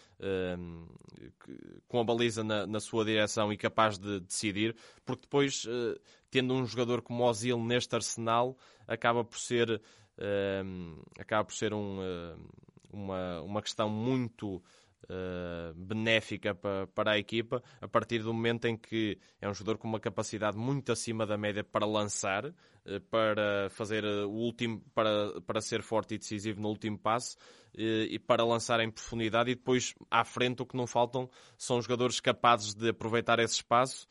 com 1.88 2.00
a 2.00 2.04
baliza 2.04 2.44
na, 2.44 2.68
na, 2.68 2.80
sua 2.80 3.04
direção 3.04 3.52
e 3.52 3.58
capaz 3.58 3.98
de 3.98 4.20
decidir 4.20 4.76
porque 5.04 5.24
depois 5.24 5.66
tendo 6.30 6.54
um 6.54 6.66
jogador 6.66 7.02
como 7.02 7.24
Ozil 7.24 7.58
neste 7.60 7.96
arsenal 7.96 8.56
acaba 8.88 9.24
por 9.24 9.40
ser 9.40 9.82
acaba 11.20 11.44
por 11.44 11.54
ser 11.54 11.74
um, 11.74 12.00
uma, 12.92 13.42
uma 13.42 13.62
questão 13.62 13.90
muito 13.90 14.62
uh, 15.06 15.74
benéfica 15.76 16.54
para, 16.54 16.88
para 16.88 17.12
a 17.14 17.18
equipa 17.18 17.64
a 17.80 17.88
partir 17.88 18.20
do 18.20 18.34
momento 18.34 18.66
em 18.66 18.78
que 18.78 19.18
é 19.40 19.50
um 19.50 19.54
jogador 19.54 19.78
com 19.78 19.88
uma 19.88 20.00
capacidade 20.00 20.58
muito 20.58 20.92
acima 20.92 21.26
da 21.26 21.38
média 21.38 21.64
para 21.64 21.86
lançar, 21.86 22.46
uh, 22.46 22.54
para 23.10 23.70
fazer 23.70 24.04
o 24.04 24.32
último, 24.32 24.82
para, 24.94 25.42
para 25.42 25.62
ser 25.62 25.82
forte 25.82 26.16
e 26.16 26.18
decisivo 26.18 26.62
no 26.62 26.70
último 26.70 26.98
passe 26.98 27.36
uh, 27.76 27.80
e 28.10 28.20
para 28.20 28.44
lançar 28.44 28.80
em 28.80 28.92
profundidade. 28.92 29.52
E 29.52 29.56
depois 29.56 29.94
à 30.10 30.24
frente 30.24 30.62
o 30.62 30.66
que 30.66 30.78
não 30.78 30.88
faltam 30.88 31.30
são 31.58 31.82
jogadores 31.82 32.20
capazes 32.20 32.74
de 32.74 32.90
aproveitar 32.90 33.40
esse 33.40 33.56
espaço 33.56 34.08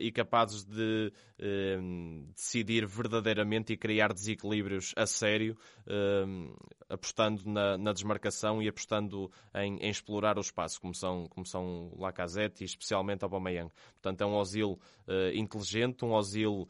e 0.00 0.10
capazes 0.10 0.64
de 0.64 1.12
uh, 1.38 2.32
decidir 2.34 2.86
verdadeiramente 2.86 3.72
e 3.72 3.76
criar 3.76 4.12
desequilíbrios 4.12 4.92
a 4.96 5.06
sério, 5.06 5.56
uh, 5.86 6.56
apostando 6.88 7.42
na, 7.44 7.76
na, 7.76 7.92
desmarcação 7.92 8.62
e 8.62 8.68
apostando 8.68 9.30
em, 9.54 9.76
em, 9.78 9.90
explorar 9.90 10.38
o 10.38 10.40
espaço, 10.40 10.80
como 10.80 10.94
são, 10.94 11.26
como 11.28 11.44
são 11.44 11.92
Lacazette 11.98 12.62
e 12.62 12.66
especialmente 12.66 13.24
Aubameyang. 13.24 13.70
Portanto, 13.94 14.20
é 14.22 14.26
um 14.26 14.36
Osil 14.36 14.78
inteligente, 15.34 16.04
um 16.04 16.12
Osil 16.12 16.68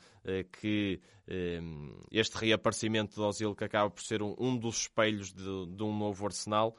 que 0.61 1.01
este 2.11 2.37
reaparecimento 2.37 3.15
de 3.15 3.21
Osil 3.21 3.55
que 3.55 3.65
acaba 3.65 3.91
por 3.91 4.03
ser 4.03 4.23
um, 4.23 4.35
um 4.39 4.57
dos 4.57 4.83
espelhos 4.83 5.33
de, 5.35 5.67
de, 5.67 5.83
um 5.83 5.97
novo 5.97 6.25
arsenal, 6.25 6.77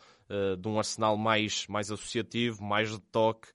de 0.59 0.67
um 0.67 0.79
arsenal 0.79 1.15
mais, 1.15 1.67
mais 1.67 1.91
associativo, 1.91 2.63
mais 2.63 2.89
de 2.89 2.99
toque, 2.99 3.49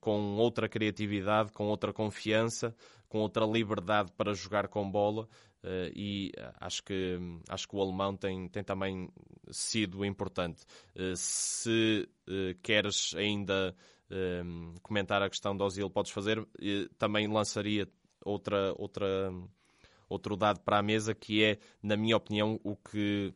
com 0.00 0.36
outra 0.36 0.68
criatividade, 0.68 1.52
com 1.52 1.66
outra 1.66 1.92
confiança, 1.92 2.74
com 3.08 3.18
outra 3.18 3.44
liberdade 3.44 4.10
para 4.16 4.34
jogar 4.34 4.68
com 4.68 4.90
bola. 4.90 5.28
Uh, 5.62 5.92
e 5.94 6.32
acho 6.60 6.82
que, 6.82 7.18
acho 7.48 7.68
que 7.68 7.76
o 7.76 7.80
alemão 7.80 8.16
tem, 8.16 8.48
tem 8.48 8.64
também 8.64 9.08
sido 9.50 10.04
importante. 10.04 10.64
Uh, 10.96 11.14
se 11.14 12.08
queres 12.62 13.14
ainda 13.16 13.74
comentar 14.82 15.22
a 15.22 15.30
questão 15.30 15.56
do 15.56 15.64
Ozil, 15.64 15.88
podes 15.88 16.12
fazer. 16.12 16.46
também 16.98 17.26
lançaria 17.26 17.88
outra, 18.22 18.74
outra, 18.76 19.32
outro 20.06 20.36
dado 20.36 20.60
para 20.60 20.78
a 20.78 20.82
mesa 20.82 21.14
que 21.14 21.42
é, 21.42 21.58
na 21.82 21.96
minha 21.96 22.18
opinião, 22.18 22.60
o 22.62 22.76
que, 22.76 23.32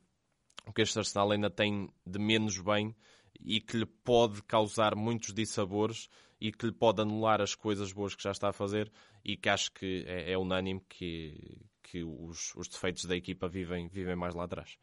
o 0.67 0.73
que 0.75 0.83
este 0.83 0.99
Arsenal 0.99 1.33
ainda 1.33 1.49
tem 1.49 1.89
de 2.07 2.19
menos 2.19 2.61
bem 2.61 2.95
e 3.41 3.61
que 3.61 3.77
lhe 3.77 3.87
pode 3.87 4.43
causar 4.43 4.95
muitos 4.95 5.33
dissabores 5.33 6.09
e 6.41 6.53
que 6.53 6.67
lhe 6.67 6.73
pode 6.73 7.01
anular 7.01 7.41
as 7.41 7.55
coisas 7.55 7.93
boas 7.93 8.15
que 8.15 8.23
já 8.23 8.31
está 8.31 8.51
a 8.51 8.53
fazer 8.53 8.91
e 9.25 9.37
que 9.37 9.49
acho 9.49 9.73
que 9.73 10.05
é, 10.07 10.33
é 10.33 10.39
unânime 10.39 10.81
que, 10.89 11.59
que 11.83 12.05
os, 12.05 12.55
os, 12.55 12.69
defeitos 12.69 13.05
da 13.05 13.17
equipa 13.17 13.49
vivem, 13.49 13.89
vivem 13.89 14.17
mais 14.17 14.35
lá 14.35 14.45
atrás. 14.45 14.77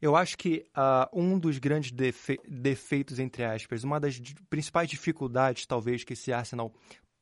Eu 0.00 0.16
acho 0.16 0.36
que 0.36 0.66
uh, 0.76 1.20
um 1.20 1.38
dos 1.38 1.58
grandes 1.58 1.90
defe 1.90 2.38
defeitos, 2.48 3.18
entre 3.18 3.44
aspas, 3.44 3.84
uma 3.84 4.00
das 4.00 4.18
principais 4.48 4.88
dificuldades, 4.88 5.66
talvez, 5.66 6.04
que 6.04 6.14
esse 6.14 6.32
Arsenal 6.32 6.72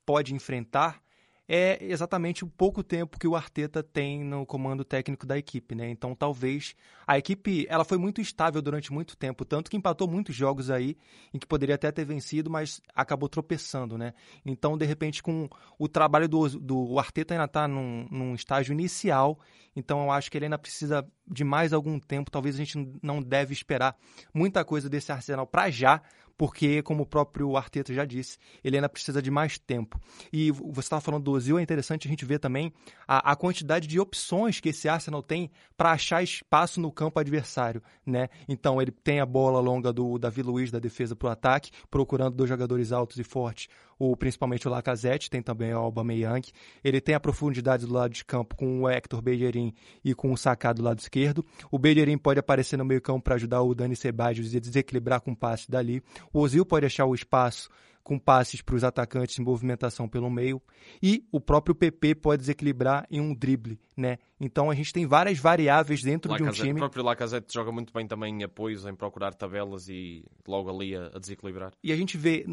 pode 0.07 0.35
enfrentar 0.35 1.03
é 1.49 1.79
exatamente 1.81 2.45
o 2.45 2.47
pouco 2.47 2.83
tempo 2.83 3.19
que 3.19 3.27
o 3.27 3.35
Arteta 3.35 3.83
tem 3.83 4.23
no 4.23 4.45
comando 4.45 4.85
técnico 4.85 5.27
da 5.27 5.39
equipe, 5.39 5.75
né? 5.75 5.89
Então, 5.89 6.15
talvez 6.15 6.77
a 7.07 7.17
equipe, 7.17 7.67
ela 7.71 7.85
foi 7.85 7.97
muito 7.97 8.21
estável 8.21 8.61
durante 8.61 8.93
muito 8.93 9.17
tempo, 9.17 9.47
tanto 9.47 9.71
que 9.71 9.77
empatou 9.77 10.07
muitos 10.07 10.37
jogos 10.37 10.71
aí 10.71 10.95
em 11.33 11.39
que 11.39 11.47
poderia 11.47 11.77
até 11.77 11.91
ter 11.91 12.05
vencido, 12.05 12.51
mas 12.51 12.83
acabou 12.95 13.31
tropeçando, 13.31 13.97
né? 13.97 14.13
Então, 14.45 14.77
de 14.77 14.85
repente, 14.85 15.23
com 15.23 15.49
o 15.79 15.89
trabalho 15.89 16.29
do, 16.29 16.49
do 16.61 16.99
Arteta 16.99 17.33
ainda 17.33 17.47
está 17.47 17.67
num, 17.67 18.07
num 18.11 18.35
estágio 18.35 18.75
inicial, 18.75 19.39
então 19.75 20.03
eu 20.03 20.11
acho 20.11 20.31
que 20.31 20.37
ele 20.37 20.45
ainda 20.45 20.59
precisa 20.59 21.07
de 21.31 21.45
mais 21.45 21.73
algum 21.73 21.99
tempo, 21.99 22.31
talvez 22.31 22.55
a 22.55 22.59
gente 22.59 22.77
não 23.03 23.23
deve 23.23 23.53
esperar 23.53 23.97
muita 24.33 24.65
coisa 24.65 24.89
desse 24.89 25.13
Arsenal 25.13 25.47
para 25.47 25.71
já, 25.71 26.03
porque, 26.39 26.81
como 26.83 27.03
o 27.03 27.07
próprio 27.07 27.57
Arteta 27.57 27.93
já 27.93 28.05
disse, 28.05 28.39
ele 28.63 28.77
ainda 28.77 28.89
precisa 28.89 29.21
de 29.21 29.29
mais 29.29 29.59
tempo. 29.59 30.01
E 30.33 30.53
você 30.53 30.87
estava 30.87 31.01
falando 31.01 31.25
do 31.25 31.33
Ozil, 31.33 31.59
é 31.59 31.63
interessante 31.63 32.07
a 32.07 32.11
gente 32.11 32.25
ver 32.25 32.39
também 32.39 32.73
a, 33.09 33.33
a 33.33 33.35
quantidade 33.35 33.89
de 33.89 33.99
opções 33.99 34.61
que 34.61 34.69
esse 34.69 34.89
Arsenal 34.89 35.21
tem 35.21 35.51
para 35.77 35.91
achar 35.91 36.23
espaço 36.23 36.81
no 36.81 36.93
campo 36.93 37.19
adversário, 37.19 37.83
né? 38.07 38.29
Então, 38.49 38.81
ele 38.81 38.93
tem 38.93 39.19
a 39.19 39.27
bola 39.27 39.59
longa 39.59 39.93
do 39.93 40.17
Davi 40.17 40.43
Luiz 40.43 40.71
da 40.71 40.79
defesa 40.79 41.17
para 41.17 41.29
o 41.29 41.33
ataque, 41.33 41.73
procurando 41.91 42.37
dois 42.37 42.49
jogadores 42.49 42.93
altos 42.93 43.19
e 43.19 43.25
fortes, 43.25 43.69
o, 43.99 44.17
principalmente 44.17 44.69
o 44.69 44.71
Lacazette, 44.71 45.29
tem 45.29 45.43
também 45.43 45.75
o 45.75 45.79
Aubameyang. 45.79 46.47
Ele 46.85 47.01
tem 47.01 47.15
a 47.15 47.21
profundidade 47.21 47.87
do 47.87 47.93
lado 47.93 48.13
de 48.13 48.25
campo 48.25 48.55
com 48.55 48.83
o 48.83 48.89
Hector 48.89 49.21
Bellerin 49.21 49.75
e 50.05 50.15
com 50.15 50.33
o 50.33 50.37
Sacá 50.37 50.73
do 50.73 50.83
lado 50.83 51.01
esquerdo. 51.01 51.45
O 51.71 51.79
Bellerin 51.79 52.17
pode 52.17 52.39
aparecer 52.39 52.77
no 52.77 52.85
meio 52.85 53.01
campo 53.01 53.23
para 53.23 53.35
ajudar 53.35 53.63
o 53.63 53.75
Dani 53.75 53.97
Ceballos 53.97 54.55
a 54.55 54.59
desequilibrar 54.61 55.21
com 55.21 55.35
passe 55.35 55.71
dali. 55.71 56.03
O 56.33 56.41
Ozil 56.41 56.65
pode 56.65 56.87
achar 56.87 57.07
o 57.07 57.15
espaço 57.15 57.69
com 58.09 58.19
passes 58.19 58.63
para 58.63 58.75
os 58.75 58.85
atacantes 58.85 59.39
em 59.39 59.43
movimentação 59.43 60.09
pelo 60.09 60.31
meio. 60.31 60.63
E 61.03 61.27
o 61.31 61.39
próprio 61.39 61.75
PP 61.75 62.15
pode 62.15 62.41
desequilibrar 62.41 63.07
em 63.11 63.21
um 63.21 63.35
drible, 63.35 63.79
né? 63.95 64.17
Então 64.41 64.71
a 64.71 64.75
gente 64.75 64.93
tem 64.93 65.07
várias 65.07 65.39
variáveis 65.39 66.03
dentro 66.03 66.31
Lacazette, 66.31 66.57
de 66.57 66.63
um 66.63 66.65
time. 66.67 66.79
O 66.79 66.83
próprio 66.83 67.05
Lacazette 67.05 67.53
joga 67.53 67.73
muito 67.73 67.93
bem 67.93 68.07
também 68.07 68.41
em 68.41 68.45
apoios, 68.45 68.87
em 68.87 68.95
procurar 68.95 69.35
tabelas 69.35 69.89
e 69.89 70.25
logo 70.47 70.71
ali 70.71 70.95
a, 70.95 71.11
a 71.15 71.19
desequilibrar. 71.19 71.73
E 71.83 71.93
a 71.93 71.97
gente 71.97 72.17
vê 72.17 72.47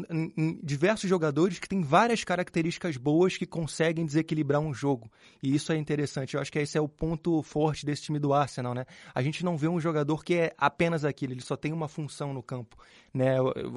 diversos 0.62 1.08
jogadores 1.08 1.58
que 1.58 1.68
têm 1.68 1.82
várias 1.82 2.24
características 2.24 2.96
boas 2.96 3.36
que 3.36 3.46
conseguem 3.46 4.04
desequilibrar 4.04 4.60
um 4.60 4.74
jogo. 4.74 5.10
E 5.42 5.54
isso 5.54 5.72
é 5.72 5.76
interessante. 5.76 6.34
Eu 6.34 6.40
acho 6.40 6.50
que 6.50 6.58
esse 6.58 6.76
é 6.76 6.80
o 6.80 6.88
ponto 6.88 7.42
forte 7.42 7.86
desse 7.86 8.02
time 8.02 8.18
do 8.18 8.32
Arsenal, 8.32 8.74
né? 8.74 8.84
A 9.14 9.22
gente 9.22 9.44
não 9.44 9.56
vê 9.56 9.68
um 9.68 9.80
jogador 9.80 10.24
que 10.24 10.34
é 10.34 10.54
apenas 10.58 11.04
aquilo, 11.04 11.32
ele 11.32 11.40
só 11.40 11.56
tem 11.56 11.72
uma 11.72 11.88
função 11.88 12.32
no 12.32 12.42
campo, 12.42 12.76
né? 13.14 13.36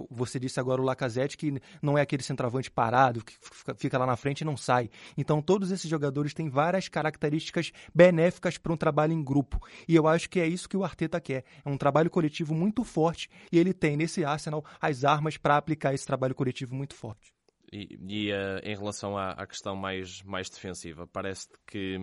Você 0.09 0.39
disse 0.39 0.59
agora 0.59 0.81
o 0.81 0.85
Lacazette 0.85 1.37
que 1.37 1.61
não 1.81 1.97
é 1.97 2.01
aquele 2.01 2.23
centroavante 2.23 2.71
parado 2.71 3.23
que 3.23 3.33
fica 3.77 3.97
lá 3.97 4.05
na 4.05 4.15
frente 4.15 4.41
e 4.41 4.45
não 4.45 4.57
sai. 4.57 4.89
Então 5.17 5.41
todos 5.41 5.71
esses 5.71 5.89
jogadores 5.89 6.33
têm 6.33 6.49
várias 6.49 6.87
características 6.87 7.71
benéficas 7.99 8.57
para 8.57 8.71
um 8.71 8.77
trabalho 8.77 9.11
em 9.11 9.21
grupo. 9.21 9.61
E 9.85 9.93
eu 9.93 10.07
acho 10.07 10.29
que 10.29 10.39
é 10.39 10.47
isso 10.47 10.69
que 10.69 10.77
o 10.77 10.85
Arteta 10.85 11.19
quer. 11.19 11.43
É 11.65 11.69
um 11.69 11.77
trabalho 11.77 12.09
coletivo 12.09 12.55
muito 12.55 12.85
forte 12.85 13.29
e 13.51 13.59
ele 13.59 13.73
tem 13.73 13.97
nesse 13.97 14.23
Arsenal 14.23 14.63
as 14.79 15.03
armas 15.03 15.35
para 15.35 15.57
aplicar 15.57 15.93
esse 15.93 16.07
trabalho 16.07 16.33
coletivo 16.33 16.73
muito 16.73 16.95
forte. 16.95 17.33
E, 17.73 17.99
e 18.07 18.31
uh, 18.31 18.59
em 18.63 18.73
relação 18.73 19.17
à, 19.17 19.31
à, 19.31 19.45
questão 19.45 19.75
mais, 19.75 20.23
mais 20.23 20.49
defensiva, 20.49 21.05
parece 21.07 21.49
que 21.67 21.99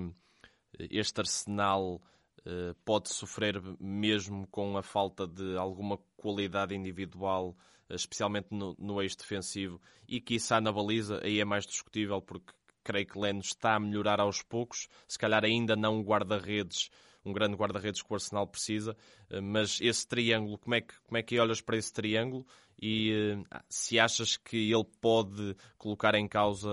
eh, 0.78 0.86
este 0.90 1.18
Arsenal 1.18 1.94
uh, 1.94 2.74
pode 2.84 3.08
sofrer 3.08 3.58
mesmo 3.80 4.46
com 4.48 4.76
a 4.76 4.82
falta 4.82 5.26
de 5.26 5.56
alguma 5.56 5.96
qualidade 6.14 6.74
individual, 6.74 7.56
especialmente 7.88 8.48
no, 8.50 8.76
no 8.78 9.00
eixo 9.00 9.16
defensivo, 9.16 9.80
e 10.06 10.20
que 10.20 10.34
isso 10.34 10.60
na 10.60 10.70
baliza 10.70 11.20
aí 11.24 11.40
é 11.40 11.44
mais 11.44 11.66
discutível 11.66 12.20
porque 12.20 12.52
creio 12.86 13.06
que 13.06 13.18
Leno 13.18 13.40
está 13.40 13.74
a 13.74 13.80
melhorar 13.80 14.20
aos 14.20 14.42
poucos, 14.42 14.88
se 15.08 15.18
calhar 15.18 15.44
ainda 15.44 15.74
não 15.74 16.00
guarda-redes 16.00 16.88
um 17.24 17.32
grande 17.32 17.56
guarda-redes 17.56 18.02
que 18.02 18.12
o 18.12 18.14
Arsenal 18.14 18.46
precisa, 18.46 18.96
mas 19.42 19.80
esse 19.80 20.06
triângulo, 20.06 20.56
como 20.58 20.76
é 20.76 20.80
que, 20.80 20.94
como 21.02 21.18
é 21.18 21.22
que 21.24 21.40
olhas 21.40 21.60
para 21.60 21.76
esse 21.76 21.92
triângulo? 21.92 22.46
E 22.80 23.42
se 23.68 23.98
achas 23.98 24.36
que 24.36 24.70
ele 24.72 24.84
pode 25.00 25.56
colocar 25.76 26.14
em 26.14 26.28
causa 26.28 26.70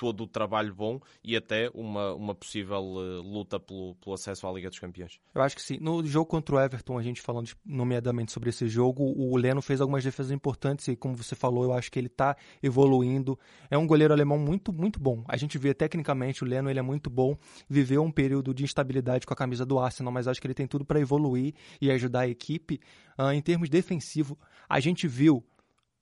todo 0.00 0.22
o 0.22 0.26
trabalho 0.26 0.74
bom 0.74 0.98
e 1.22 1.36
até 1.36 1.70
uma, 1.74 2.14
uma 2.14 2.34
possível 2.34 2.80
uh, 2.80 3.20
luta 3.20 3.60
pelo, 3.60 3.94
pelo 3.96 4.14
acesso 4.14 4.46
à 4.46 4.50
Liga 4.50 4.70
dos 4.70 4.78
Campeões. 4.78 5.20
Eu 5.34 5.42
acho 5.42 5.54
que 5.54 5.60
sim. 5.60 5.76
No 5.78 6.02
jogo 6.06 6.24
contra 6.24 6.54
o 6.54 6.58
Everton, 6.58 6.98
a 6.98 7.02
gente 7.02 7.20
falando 7.20 7.50
nomeadamente 7.66 8.32
sobre 8.32 8.48
esse 8.48 8.66
jogo, 8.66 9.04
o 9.04 9.36
Leno 9.36 9.60
fez 9.60 9.78
algumas 9.78 10.02
defesas 10.02 10.32
importantes 10.32 10.88
e, 10.88 10.96
como 10.96 11.14
você 11.14 11.34
falou, 11.34 11.64
eu 11.64 11.74
acho 11.74 11.92
que 11.92 11.98
ele 11.98 12.06
está 12.06 12.34
evoluindo. 12.62 13.38
É 13.70 13.76
um 13.76 13.86
goleiro 13.86 14.14
alemão 14.14 14.38
muito, 14.38 14.72
muito 14.72 14.98
bom. 14.98 15.22
A 15.28 15.36
gente 15.36 15.58
vê 15.58 15.74
tecnicamente 15.74 16.42
o 16.42 16.46
Leno, 16.46 16.70
ele 16.70 16.78
é 16.78 16.82
muito 16.82 17.10
bom. 17.10 17.36
Viveu 17.68 18.02
um 18.02 18.10
período 18.10 18.54
de 18.54 18.64
instabilidade 18.64 19.26
com 19.26 19.34
a 19.34 19.36
camisa 19.36 19.66
do 19.66 19.78
Arsenal, 19.78 20.10
mas 20.10 20.26
acho 20.26 20.40
que 20.40 20.46
ele 20.46 20.54
tem 20.54 20.66
tudo 20.66 20.82
para 20.82 20.98
evoluir 20.98 21.52
e 21.78 21.90
ajudar 21.90 22.20
a 22.20 22.28
equipe. 22.28 22.80
Uh, 23.18 23.32
em 23.32 23.42
termos 23.42 23.68
defensivos, 23.68 24.38
a 24.66 24.80
gente 24.80 25.06
viu 25.06 25.44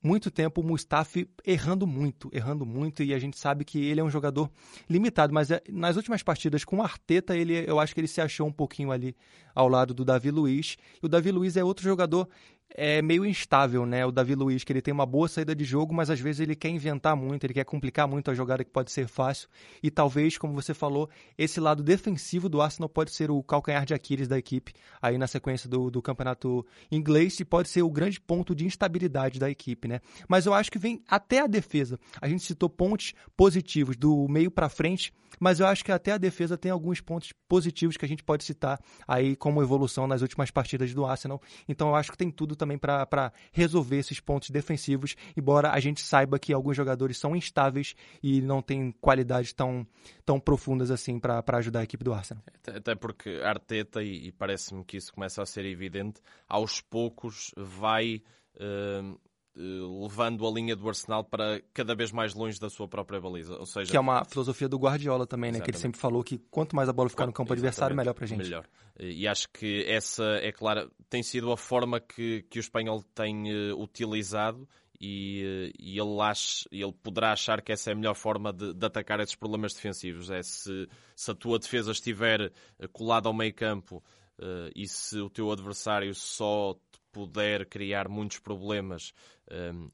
muito 0.03 0.31
tempo 0.31 0.61
o 0.61 0.65
Mustafi 0.65 1.29
errando 1.45 1.87
muito, 1.87 2.31
errando 2.33 2.65
muito, 2.65 3.03
e 3.03 3.13
a 3.13 3.19
gente 3.19 3.39
sabe 3.39 3.65
que 3.65 3.85
ele 3.85 4.01
é 4.01 4.05
um 4.05 4.11
jogador 4.11 4.51
limitado, 4.89 5.33
mas 5.35 5.51
é, 5.51 5.63
nas 5.69 5.97
últimas 5.97 6.23
partidas 6.23 6.65
com 6.65 6.79
o 6.79 6.83
Arteta, 6.83 7.37
ele, 7.37 7.65
eu 7.67 7.81
acho 7.81 7.95
que 7.95 8.01
ele 8.01 8.09
se 8.09 8.21
achou 8.21 8.47
um 8.47 8.53
pouquinho 8.53 8.93
ali 8.93 9.17
ao 9.55 9.69
lado 9.69 9.93
do 9.93 10.05
Davi 10.05 10.31
Luiz, 10.31 10.77
e 11.03 11.07
o 11.07 11.09
Davi 11.09 11.33
Luiz 11.33 11.57
é 11.57 11.65
outro 11.65 11.83
jogador 11.83 12.29
é 12.75 13.01
meio 13.03 13.25
instável, 13.25 13.87
né? 13.87 14.05
O 14.05 14.13
Davi 14.13 14.35
Luiz, 14.35 14.63
que 14.63 14.73
ele 14.73 14.83
tem 14.83 14.93
uma 14.93 15.07
boa 15.07 15.29
saída 15.29 15.55
de 15.55 15.65
jogo, 15.65 15.95
mas 15.95 16.11
às 16.11 16.21
vezes 16.21 16.41
ele 16.41 16.55
quer 16.55 16.69
inventar 16.69 17.17
muito, 17.17 17.45
ele 17.45 17.55
quer 17.55 17.65
complicar 17.65 18.07
muito 18.07 18.31
a 18.31 18.35
jogada 18.35 18.65
que 18.65 18.71
pode 18.71 18.93
ser 18.93 19.09
fácil. 19.09 19.49
E 19.83 19.91
talvez, 19.91 20.37
como 20.37 20.53
você 20.53 20.75
falou, 20.75 21.09
esse 21.37 21.61
lado 21.61 21.83
defensivo 21.83 22.49
do 22.49 22.61
Arsenal 22.61 22.89
pode 22.89 23.11
ser 23.11 23.31
o 23.31 23.43
calcanhar 23.43 23.85
de 23.85 23.95
Aquiles 23.95 24.29
da 24.29 24.39
equipe 24.39 24.73
aí 25.01 25.17
na 25.17 25.27
sequência 25.27 25.69
do, 25.69 25.91
do 25.91 26.03
campeonato 26.03 26.65
inglês 26.91 27.41
e 27.41 27.45
pode 27.45 27.69
ser 27.69 27.83
o 27.83 27.91
grande 27.91 28.21
ponto 28.21 28.55
de 28.55 28.67
instabilidade 28.67 29.39
da 29.39 29.51
equipe, 29.51 29.89
né? 29.89 30.01
Mas 30.29 30.47
eu 30.47 30.55
acho 30.55 30.71
que 30.71 30.79
vem 30.79 31.03
até 31.09 31.41
a 31.41 31.47
defesa. 31.47 31.99
A 32.21 32.29
gente 32.29 32.45
citou 32.45 32.69
pontos 32.69 33.15
positivos 33.37 33.97
do 33.97 34.27
meio 34.29 34.51
para 34.51 34.69
frente, 34.69 35.13
mas 35.41 35.61
eu 35.61 35.67
acho 35.67 35.85
que 35.85 35.93
até 35.93 36.13
a 36.13 36.19
defesa 36.19 36.57
tem 36.57 36.71
alguns 36.71 37.01
pontos 37.01 37.33
positivos 37.49 37.97
que 37.97 38.05
a 38.05 38.09
gente 38.09 38.23
pode 38.23 38.45
citar 38.45 38.81
aí 39.07 39.37
como 39.37 39.63
evolução 39.63 40.07
nas 40.07 40.23
últimas 40.23 40.51
partidas 40.51 40.93
do 40.95 41.05
Arsenal. 41.05 41.41
Então 41.69 41.89
eu 41.89 41.95
acho 41.95 42.11
que 42.11 42.19
tem 42.19 42.31
tudo 42.31 42.57
também 42.59 42.77
para 42.77 43.33
resolver 43.53 43.99
esses 43.99 44.21
pontos 44.21 44.51
defensivos, 44.51 45.17
embora 45.37 45.71
a 45.71 45.81
gente 45.81 46.01
saiba 46.01 46.39
que 46.39 46.53
alguns 46.53 46.77
jogadores 46.77 47.17
são 47.17 47.35
instáveis 47.35 47.95
e 48.23 48.43
não 48.43 48.61
têm 48.61 48.93
qualidades 49.01 49.53
tão, 49.53 49.87
tão 50.25 50.39
profundas 50.39 50.91
assim 50.91 51.19
para 51.19 51.43
ajudar 51.59 51.81
a 51.81 51.85
equipe 51.85 52.05
do 52.05 52.13
Arsenal. 52.13 52.43
Até 52.67 52.95
porque 52.95 53.41
Arteta, 53.43 54.03
e, 54.03 54.33
parece-me 54.33 54.85
que 54.85 54.97
isso 54.97 55.13
começa 55.13 55.43
a 55.43 55.47
ser 55.47 55.65
evidente, 55.65 56.21
aos 56.49 56.81
poucos 56.81 57.53
vai. 57.57 58.23
Uh, 58.57 59.17
levando 59.59 60.47
a 60.47 60.51
linha 60.51 60.77
do 60.77 60.89
Arsenal 60.89 61.25
para 61.25 61.61
cada 61.75 61.95
vez 61.95 62.13
mais 62.13 62.33
longe 62.33 62.61
da 62.61 62.71
sua 62.71 62.87
própria 62.87 63.21
baliza. 63.21 63.57
Ou 63.57 63.67
seja, 63.67 63.91
que 63.91 63.97
é 63.97 64.01
uma 64.01 64.25
filosofia 64.25 64.69
do 64.69 64.79
Guardiola 64.79 65.27
também, 65.27 65.51
né? 65.51 65.61
Que 65.61 65.71
ele 65.71 65.79
sempre 65.79 66.01
falou 66.01 66.23
que 66.23 66.39
quanto 66.51 66.77
mais 66.77 66.89
a 66.89 66.93
bola 66.93 67.09
ficar 67.09 67.27
no 67.27 67.33
campo 67.33 67.53
adversário, 67.53 67.97
melhor 67.97 68.15
para 68.15 68.25
a 68.25 68.29
gente. 68.29 68.45
Melhor. 68.45 68.65
E 69.01 69.27
acho 69.27 69.49
que 69.51 69.85
essa, 69.87 70.25
é 70.43 70.53
claro, 70.53 70.91
tem 71.09 71.23
sido 71.23 71.53
a 71.53 71.57
forma 71.57 72.01
que, 72.01 72.43
que 72.51 72.59
o 72.59 72.61
espanhol 72.61 73.03
tem 73.15 73.45
uh, 73.53 73.81
utilizado 73.81 74.69
e, 75.01 75.45
uh, 75.45 75.77
e 75.79 76.01
ele, 76.01 76.21
acha, 76.21 76.69
ele 76.73 76.93
poderá 76.93 77.33
achar 77.33 77.63
que 77.63 77.71
essa 77.71 77.91
é 77.91 77.93
a 77.93 77.97
melhor 77.97 78.15
forma 78.15 78.53
de, 78.53 78.75
de 78.75 78.87
atacar 78.87 79.21
esses 79.21 79.37
problemas 79.37 79.73
defensivos. 79.73 80.31
É 80.31 80.43
se, 80.43 80.89
se 81.15 81.31
a 81.31 81.35
tua 81.35 81.61
defesa 81.61 81.93
estiver 81.93 82.53
colada 82.93 83.29
ao 83.29 83.35
meio 83.35 83.55
campo 83.55 84.03
uh, 84.41 84.71
e 84.75 84.89
se 84.89 85.19
o 85.19 85.31
teu 85.31 85.51
adversário 85.53 86.13
só 86.13 86.77
puder 87.13 87.67
criar 87.67 88.09
muitos 88.09 88.39
problemas 88.39 89.13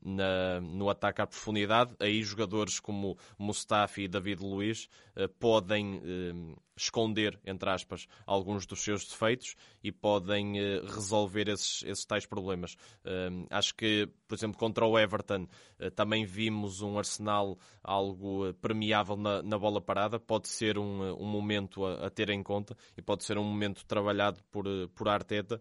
na, 0.02 0.60
no 0.60 0.88
ataque 0.88 1.22
à 1.22 1.26
profundidade, 1.26 1.94
aí 2.00 2.22
jogadores 2.22 2.80
como 2.80 3.16
Mustafi 3.38 4.02
e 4.02 4.08
David 4.08 4.42
Luiz 4.42 4.88
uh, 5.16 5.28
podem 5.38 5.96
uh, 5.96 6.62
esconder, 6.76 7.38
entre 7.44 7.70
aspas, 7.70 8.08
alguns 8.26 8.66
dos 8.66 8.82
seus 8.82 9.06
defeitos 9.06 9.54
e 9.82 9.92
podem 9.92 10.58
uh, 10.58 10.84
resolver 10.86 11.48
esses, 11.48 11.84
esses 11.84 12.04
tais 12.04 12.26
problemas. 12.26 12.76
Hum, 13.04 13.46
acho 13.50 13.74
que, 13.74 14.08
por 14.26 14.34
exemplo, 14.34 14.58
contra 14.58 14.84
o 14.84 14.98
Everton 14.98 15.46
também 15.94 16.24
vimos 16.24 16.80
um 16.80 16.98
Arsenal 16.98 17.58
algo 17.82 18.52
permeável 18.54 19.16
na, 19.16 19.42
na 19.42 19.58
bola 19.58 19.80
parada. 19.80 20.18
Pode 20.18 20.48
ser 20.48 20.78
um, 20.78 21.14
um 21.14 21.26
momento 21.26 21.84
a, 21.84 22.06
a, 22.06 22.10
ter 22.10 22.30
em 22.30 22.42
conta 22.42 22.76
e 22.96 23.02
pode 23.02 23.22
ser 23.22 23.38
um 23.38 23.44
momento 23.44 23.84
trabalhado 23.84 24.42
por, 24.50 24.64
por 24.94 25.08
Arteta, 25.08 25.60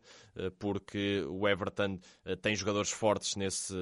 porque 0.58 1.24
o 1.28 1.48
Everton 1.48 2.00
tem 2.42 2.56
jogadores 2.56 2.92
fortes 2.92 3.36
nesse 3.36 3.74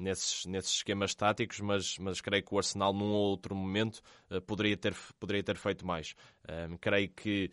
nesses, 0.00 0.46
nesses 0.46 0.74
esquemas 0.76 1.14
táticos, 1.14 1.60
mas, 1.60 1.98
mas 1.98 2.20
creio 2.20 2.42
que 2.42 2.54
o 2.54 2.58
Arsenal, 2.58 2.92
num 2.92 3.12
outro 3.12 3.54
momento, 3.54 4.00
uh, 4.30 4.40
poderia, 4.40 4.76
ter, 4.76 4.94
poderia 5.20 5.42
ter 5.42 5.56
feito 5.56 5.86
mais. 5.86 6.14
Uh, 6.44 6.76
creio 6.78 7.08
que 7.10 7.50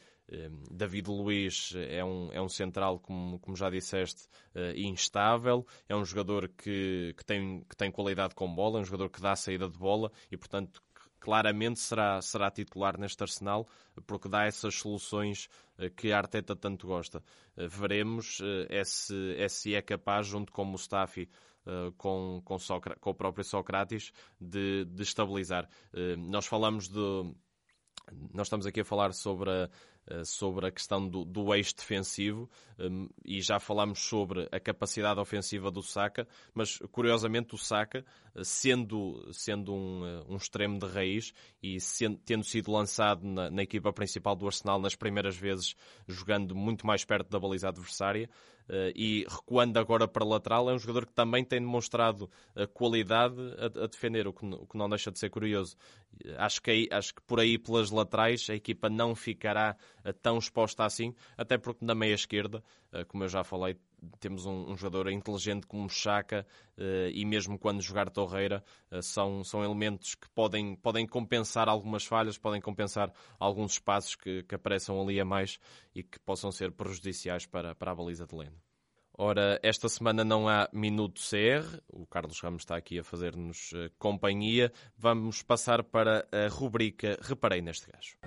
David 0.72 1.10
Luiz 1.10 1.74
é 1.76 2.02
um, 2.06 2.32
é 2.32 2.42
um 2.42 2.48
central, 2.48 3.02
como, 3.02 3.38
como 3.40 3.54
já 3.54 3.70
disseste, 3.70 4.30
instável, 4.78 5.68
é 5.90 5.96
um 5.96 6.06
jogador 6.06 6.48
que, 6.48 7.14
que, 7.18 7.26
tem, 7.26 7.66
que 7.70 7.76
tem 7.76 7.92
qualidade 7.92 8.34
com 8.34 8.48
bola, 8.56 8.80
é 8.80 8.82
um 8.82 8.86
jogador 8.86 9.10
que 9.10 9.20
dá 9.20 9.36
saída 9.36 9.68
de 9.68 9.78
bola 9.78 10.10
e, 10.32 10.38
portanto, 10.38 10.82
claramente 11.22 11.80
será, 11.80 12.22
será 12.22 12.52
titular 12.52 13.00
neste 13.00 13.24
Arsenal, 13.24 13.66
porque 14.06 14.28
dá 14.28 14.44
essas 14.44 14.76
soluções 14.76 15.48
que 15.96 16.12
a 16.12 16.18
Arteta 16.18 16.56
tanto 16.56 16.88
gosta. 16.88 17.24
Veremos 17.56 18.42
se, 18.84 19.50
se 19.50 19.76
é 19.76 19.82
capaz, 19.82 20.28
junto 20.28 20.52
com 20.52 20.66
Mustafi, 20.66 21.30
com, 21.98 22.42
com, 22.44 22.58
com, 23.00 23.10
o 23.12 23.16
próprio 23.16 23.44
Sócrates 23.44 24.12
de, 24.40 24.86
de 24.86 25.04
estabilizar. 25.04 25.70
Nós 26.18 26.46
falamos 26.46 26.88
de. 26.90 27.00
Nós 28.34 28.48
estamos 28.48 28.66
aqui 28.66 28.82
a 28.82 28.86
falar 28.86 29.14
sobre 29.14 29.50
a, 29.50 29.70
uh, 30.12 30.26
sobre 30.26 30.68
a 30.68 30.72
questão 30.72 31.08
do, 31.08 31.24
do 31.24 31.54
eixo 31.54 31.76
defensivo 31.76 32.50
um, 32.80 33.08
e 33.24 33.42
já 33.42 33.60
falámos 33.60 34.00
sobre 34.00 34.48
a 34.52 34.60
capacidade 34.60 35.20
ofensiva 35.20 35.72
do 35.72 35.82
Saka, 35.82 36.28
mas 36.54 36.78
curiosamente 36.92 37.56
o 37.56 37.58
Saka, 37.58 38.04
sendo, 38.44 39.32
sendo 39.34 39.74
um, 39.74 40.26
um 40.30 40.36
extremo 40.36 40.80
de 40.80 40.88
raiz 40.88 41.34
e 41.62 41.80
sendo, 41.80 42.18
tendo 42.18 42.44
sido 42.44 42.72
lançado 42.72 43.26
na, 43.26 43.50
na 43.50 43.64
equipa 43.64 43.94
principal 43.94 44.36
do 44.36 44.46
Arsenal 44.46 44.80
nas 44.80 44.96
primeiras 44.96 45.38
vezes, 45.38 45.76
jogando 46.08 46.56
muito 46.56 46.86
mais 46.86 47.06
perto 47.06 47.30
da 47.30 47.40
baliza 47.40 47.70
adversária, 47.70 48.30
e 48.96 49.26
recuando 49.30 49.78
agora 49.78 50.08
para 50.08 50.24
lateral, 50.24 50.70
é 50.70 50.74
um 50.74 50.80
jogador 50.80 51.06
que 51.06 51.14
também 51.14 51.44
tem 51.44 51.60
demonstrado 51.60 52.30
a 52.56 52.66
qualidade 52.66 53.36
a, 53.58 53.84
a 53.84 53.88
defender, 53.88 54.28
o 54.28 54.34
que, 54.34 54.46
o 54.46 54.66
que, 54.66 54.78
não 54.78 54.90
deixa 54.90 55.12
de 55.12 55.20
ser 55.20 55.30
curioso. 55.30 55.76
Acho 56.38 56.62
que, 56.62 56.72
aí, 56.72 56.88
acho 56.92 57.16
que 57.16 57.22
por 57.22 57.40
aí, 57.40 57.58
pelas 57.58 57.92
laterais, 57.92 58.50
a 58.50 58.56
equipa 58.56 58.90
não 58.90 59.14
ficará 59.14 59.76
tão 60.22 60.38
exposta 60.38 60.86
assim, 60.86 61.14
até 61.38 61.58
porque 61.58 61.84
na 61.84 61.94
meia 61.96 62.14
esquerda, 62.14 62.64
como 63.08 63.24
eu 63.24 63.28
já 63.28 63.44
falei, 63.44 63.78
temos 64.20 64.46
um, 64.46 64.72
um 64.72 64.76
jogador 64.76 65.10
inteligente 65.12 65.68
como 65.68 65.90
Chaka 65.90 66.46
e 67.14 67.24
mesmo 67.24 67.60
quando 67.60 67.82
jogar 67.82 68.10
Torreira 68.10 68.64
são, 69.02 69.44
são 69.44 69.64
elementos 69.64 70.16
que 70.16 70.28
podem, 70.30 70.76
podem 70.76 71.06
compensar 71.06 71.70
algumas 71.70 72.04
falhas, 72.06 72.38
podem 72.38 72.60
compensar 72.60 73.12
alguns 73.40 73.74
espaços 73.74 74.16
que, 74.16 74.44
que 74.44 74.56
apareçam 74.56 75.00
ali 75.02 75.20
a 75.20 75.26
mais 75.26 75.60
e 75.94 76.04
que 76.04 76.20
possam 76.20 76.52
ser 76.52 76.72
prejudiciais 76.72 77.46
para, 77.46 77.76
para 77.76 77.92
a 77.92 77.96
baliza 77.96 78.26
de 78.26 78.36
Leno. 78.36 78.58
Ora, 79.18 79.60
esta 79.62 79.88
semana 79.88 80.24
não 80.24 80.48
há 80.48 80.68
Minuto 80.74 81.22
CR, 81.22 81.80
o 81.88 82.08
Carlos 82.08 82.40
Ramos 82.40 82.64
está 82.64 82.76
aqui 82.76 82.98
a 82.98 83.04
fazer-nos 83.04 83.72
companhia. 84.00 84.72
Vamos 84.98 85.44
passar 85.44 85.84
para 85.84 86.28
a 86.32 86.48
rubrica 86.48 87.20
Reparei 87.22 87.62
neste 87.62 87.92
gajo. 87.92 88.18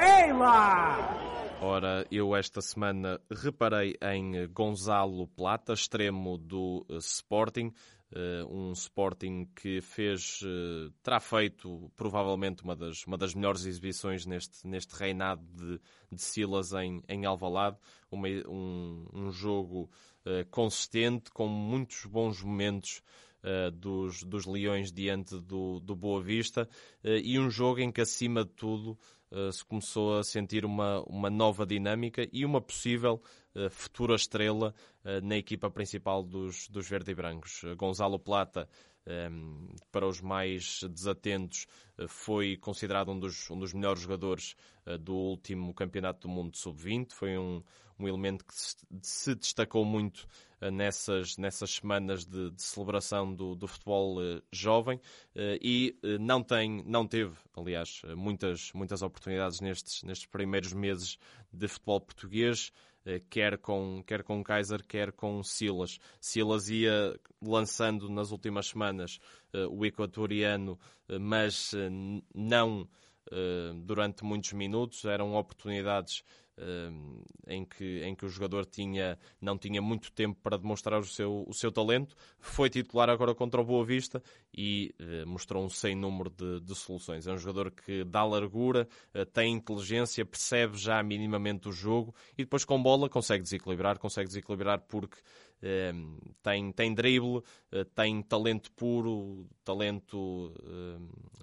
Ei 0.00 0.32
lá! 0.32 1.23
Ora, 1.66 2.06
eu 2.10 2.36
esta 2.36 2.60
semana 2.60 3.18
reparei 3.30 3.96
em 4.12 4.46
Gonzalo 4.48 5.26
Plata, 5.28 5.72
extremo 5.72 6.36
do 6.36 6.84
uh, 6.90 6.98
Sporting. 6.98 7.72
Uh, 8.12 8.46
um 8.54 8.72
Sporting 8.72 9.46
que 9.56 9.80
fez, 9.80 10.42
uh, 10.42 10.90
terá 11.02 11.18
feito 11.18 11.90
provavelmente 11.96 12.62
uma 12.62 12.76
das, 12.76 13.06
uma 13.06 13.16
das 13.16 13.34
melhores 13.34 13.64
exibições 13.64 14.26
neste, 14.26 14.68
neste 14.68 14.94
reinado 14.94 15.42
de, 15.54 15.80
de 16.12 16.20
Silas 16.20 16.74
em, 16.74 17.02
em 17.08 17.24
Alvalade, 17.24 17.78
uma, 18.10 18.28
um, 18.46 19.06
um 19.14 19.30
jogo 19.30 19.90
consistente, 20.50 21.30
com 21.30 21.48
muitos 21.48 22.04
bons 22.06 22.42
momentos 22.42 23.02
dos, 23.74 24.22
dos 24.22 24.46
Leões 24.46 24.90
diante 24.90 25.38
do, 25.38 25.78
do 25.78 25.94
Boa 25.94 26.22
Vista 26.22 26.66
e 27.02 27.38
um 27.38 27.50
jogo 27.50 27.80
em 27.80 27.92
que 27.92 28.00
acima 28.00 28.42
de 28.42 28.50
tudo 28.52 28.98
se 29.52 29.64
começou 29.64 30.18
a 30.18 30.24
sentir 30.24 30.64
uma, 30.64 31.02
uma 31.02 31.30
nova 31.30 31.66
dinâmica 31.66 32.28
e 32.32 32.44
uma 32.44 32.60
possível 32.60 33.22
futura 33.70 34.14
estrela 34.14 34.74
na 35.22 35.36
equipa 35.36 35.70
principal 35.70 36.22
dos, 36.22 36.68
dos 36.68 36.88
verde 36.88 37.12
e 37.12 37.14
brancos. 37.14 37.62
Gonzalo 37.76 38.18
Plata 38.18 38.68
para 39.92 40.06
os 40.06 40.20
mais 40.20 40.80
desatentos, 40.90 41.66
uh, 41.98 42.08
foi 42.08 42.56
considerado 42.56 43.10
um 43.10 43.18
dos, 43.18 43.50
um 43.50 43.58
dos 43.58 43.72
melhores 43.72 44.00
jogadores 44.00 44.56
uh, 44.86 44.98
do 44.98 45.14
último 45.14 45.74
Campeonato 45.74 46.26
do 46.26 46.28
Mundo 46.28 46.52
de 46.52 46.58
Sub-20. 46.58 47.12
Foi 47.12 47.36
um, 47.36 47.62
um 47.98 48.08
elemento 48.08 48.44
que 48.44 48.54
se 49.02 49.34
destacou 49.34 49.84
muito 49.84 50.26
uh, 50.62 50.70
nessas, 50.70 51.36
nessas 51.36 51.70
semanas 51.74 52.24
de, 52.24 52.50
de 52.50 52.62
celebração 52.62 53.34
do, 53.34 53.54
do 53.54 53.68
futebol 53.68 54.16
jovem 54.50 55.00
e 55.60 55.96
não, 56.20 56.42
tem, 56.42 56.82
não 56.86 57.06
teve, 57.06 57.36
aliás, 57.56 58.02
muitas, 58.16 58.72
muitas 58.72 59.02
oportunidades 59.02 59.60
nestes, 59.60 60.02
nestes 60.02 60.26
primeiros 60.26 60.72
meses 60.72 61.18
de 61.52 61.68
futebol 61.68 62.00
português. 62.00 62.72
Eh, 63.04 63.20
quer 63.28 63.58
com, 63.58 64.02
quer 64.06 64.22
com 64.22 64.42
Kaiser, 64.42 64.84
quer 64.86 65.12
com 65.12 65.42
Silas. 65.42 65.98
Silas 66.20 66.68
ia 66.70 67.18
lançando 67.42 68.08
nas 68.08 68.30
últimas 68.30 68.68
semanas 68.68 69.18
uh, 69.52 69.68
o 69.70 69.84
equatoriano, 69.84 70.78
uh, 71.08 71.20
mas 71.20 71.72
não 72.34 72.88
durante 73.86 74.22
muitos 74.22 74.52
minutos, 74.52 75.06
eram 75.06 75.34
oportunidades 75.34 76.22
em, 77.46 77.64
que, 77.64 78.02
em 78.04 78.14
que 78.14 78.24
o 78.24 78.28
jogador 78.28 78.64
tinha, 78.64 79.18
não 79.40 79.58
tinha 79.58 79.82
muito 79.82 80.12
tempo 80.12 80.38
para 80.42 80.56
demonstrar 80.56 81.00
o 81.00 81.04
seu, 81.04 81.44
o 81.46 81.52
seu 81.52 81.72
talento. 81.72 82.14
Foi 82.38 82.70
titular 82.70 83.10
agora 83.10 83.34
contra 83.34 83.60
o 83.60 83.64
Boa 83.64 83.84
Vista 83.84 84.22
e 84.56 84.94
uh, 85.00 85.26
mostrou 85.28 85.64
um 85.64 85.68
sem 85.68 85.94
número 85.94 86.30
de, 86.30 86.60
de, 86.60 86.74
soluções. 86.74 87.26
É 87.26 87.32
um 87.32 87.38
jogador 87.38 87.70
que 87.70 88.04
dá 88.04 88.24
largura, 88.24 88.88
uh, 89.14 89.26
tem 89.26 89.54
inteligência, 89.54 90.24
percebe 90.24 90.76
já 90.76 91.02
minimamente 91.02 91.68
o 91.68 91.72
jogo 91.72 92.14
e 92.38 92.44
depois 92.44 92.64
com 92.64 92.80
bola 92.82 93.08
consegue 93.08 93.42
desequilibrar, 93.42 93.98
consegue 93.98 94.28
desequilibrar 94.28 94.80
porque 94.80 95.18
uh, 95.18 96.34
tem, 96.42 96.72
tem 96.72 96.94
drible, 96.94 97.42
tem 97.94 98.22
talento 98.22 98.70
puro, 98.72 99.46
talento 99.64 100.52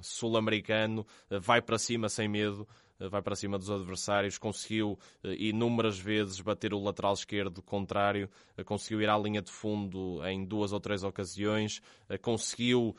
sul-americano, 0.02 1.06
vai 1.42 1.62
para 1.62 1.78
cima 1.78 2.08
sem 2.08 2.30
medo. 2.30 2.66
Eh, 3.02 3.10
vai 3.10 3.22
para 3.22 3.36
cima 3.36 3.58
dos 3.58 3.70
adversários, 3.72 4.38
conseguiu 4.38 4.98
eh, 5.24 5.36
inúmeras 5.40 5.98
vezes 5.98 6.40
bater 6.40 6.74
o 6.74 6.80
lateral 6.80 7.14
esquerdo 7.14 7.62
contrário, 7.62 8.30
eh, 8.56 8.64
conseguiu 8.64 9.02
ir 9.02 9.10
à 9.10 9.18
linha 9.18 9.42
de 9.42 9.52
fundo 9.52 10.24
em 10.28 10.46
duas 10.46 10.72
ou 10.72 10.80
três 10.80 11.04
ocasiões, 11.04 11.82
conseguiu 12.22 12.96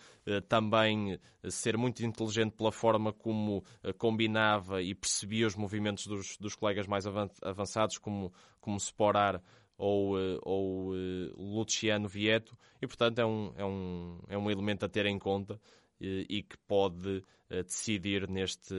também 0.49 1.19
ser 1.49 1.77
muito 1.77 2.05
inteligente 2.05 2.53
pela 2.53 2.73
forma 2.73 3.13
como 3.13 3.63
combinava 3.99 4.83
e 4.83 4.95
percebia 4.95 5.47
os 5.47 5.55
movimentos 5.55 6.07
dos, 6.07 6.37
dos 6.39 6.55
colegas 6.55 6.87
mais 6.87 7.05
avançados, 7.43 7.99
como, 7.99 8.33
como 8.61 8.77
Sporar 8.79 9.43
ou, 9.77 10.15
ou 10.43 10.93
Luciano 11.37 12.09
Vieto, 12.09 12.57
e 12.81 12.87
portanto 12.87 13.19
é 13.19 13.27
um, 13.27 13.53
é, 13.57 13.65
um, 13.65 14.19
é 14.29 14.39
um 14.39 14.51
elemento 14.51 14.85
a 14.85 14.89
ter 14.89 15.07
em 15.07 15.19
conta 15.19 15.61
e 16.03 16.43
que 16.43 16.57
pode 16.67 17.23
eh, 17.49 17.63
decidir 17.63 18.29
neste, 18.29 18.75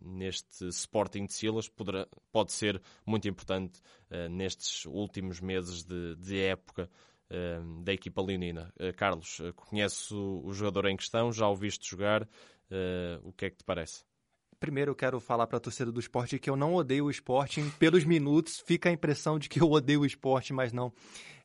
neste 0.00 0.68
Sporting 0.68 1.26
de 1.26 1.32
Silas, 1.32 1.68
poderá, 1.68 2.06
pode 2.30 2.52
ser 2.52 2.80
muito 3.04 3.28
importante 3.28 3.80
uh, 4.10 4.28
nestes 4.28 4.84
últimos 4.86 5.40
meses 5.40 5.82
de, 5.84 6.14
de 6.16 6.40
época 6.40 6.90
da 7.84 7.92
equipa 7.92 8.22
leonina. 8.22 8.72
Carlos, 8.96 9.42
conhece 9.54 10.14
o, 10.14 10.40
o, 10.46 10.54
jogador 10.54 10.86
em 10.86 10.96
questão, 10.96 11.30
já 11.30 11.46
o 11.46 11.54
viste 11.54 11.86
jogar, 11.86 12.26
o 13.22 13.34
que 13.34 13.44
é 13.44 13.50
que 13.50 13.58
te 13.58 13.64
parece? 13.64 14.02
Primeiro 14.58 14.90
eu 14.90 14.94
quero 14.94 15.20
falar 15.20 15.46
para 15.46 15.58
a 15.58 15.60
torcida 15.60 15.92
do 15.92 16.00
esporte 16.00 16.36
que 16.36 16.50
eu 16.50 16.56
não 16.56 16.74
odeio 16.74 17.04
o 17.04 17.10
esporte. 17.10 17.62
Pelos 17.78 18.04
minutos 18.04 18.58
fica 18.66 18.88
a 18.88 18.92
impressão 18.92 19.38
de 19.38 19.48
que 19.48 19.60
eu 19.60 19.70
odeio 19.70 20.00
o 20.00 20.06
esporte, 20.06 20.52
mas 20.52 20.72
não. 20.72 20.92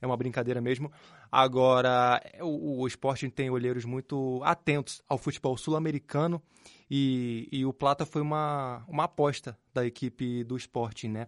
É 0.02 0.08
uma 0.08 0.17
brincadeira 0.17 0.60
mesmo. 0.60 0.91
Agora, 1.36 2.22
o, 2.41 2.82
o 2.82 2.88
esporte 2.88 3.28
tem 3.28 3.50
olheiros 3.50 3.86
muito 3.86 4.39
atentos 4.43 5.02
ao 5.10 5.17
futebol 5.17 5.58
sul-americano 5.58 6.39
e, 6.88 7.50
e, 7.52 7.65
o 7.65 7.74
Plata 7.74 8.06
foi 8.06 8.22
uma, 8.22 8.86
uma 8.88 9.06
aposta 9.06 9.58
da 9.74 9.84
equipe 9.84 10.43
do 10.43 10.56
esporte, 10.56 11.08
né? 11.08 11.26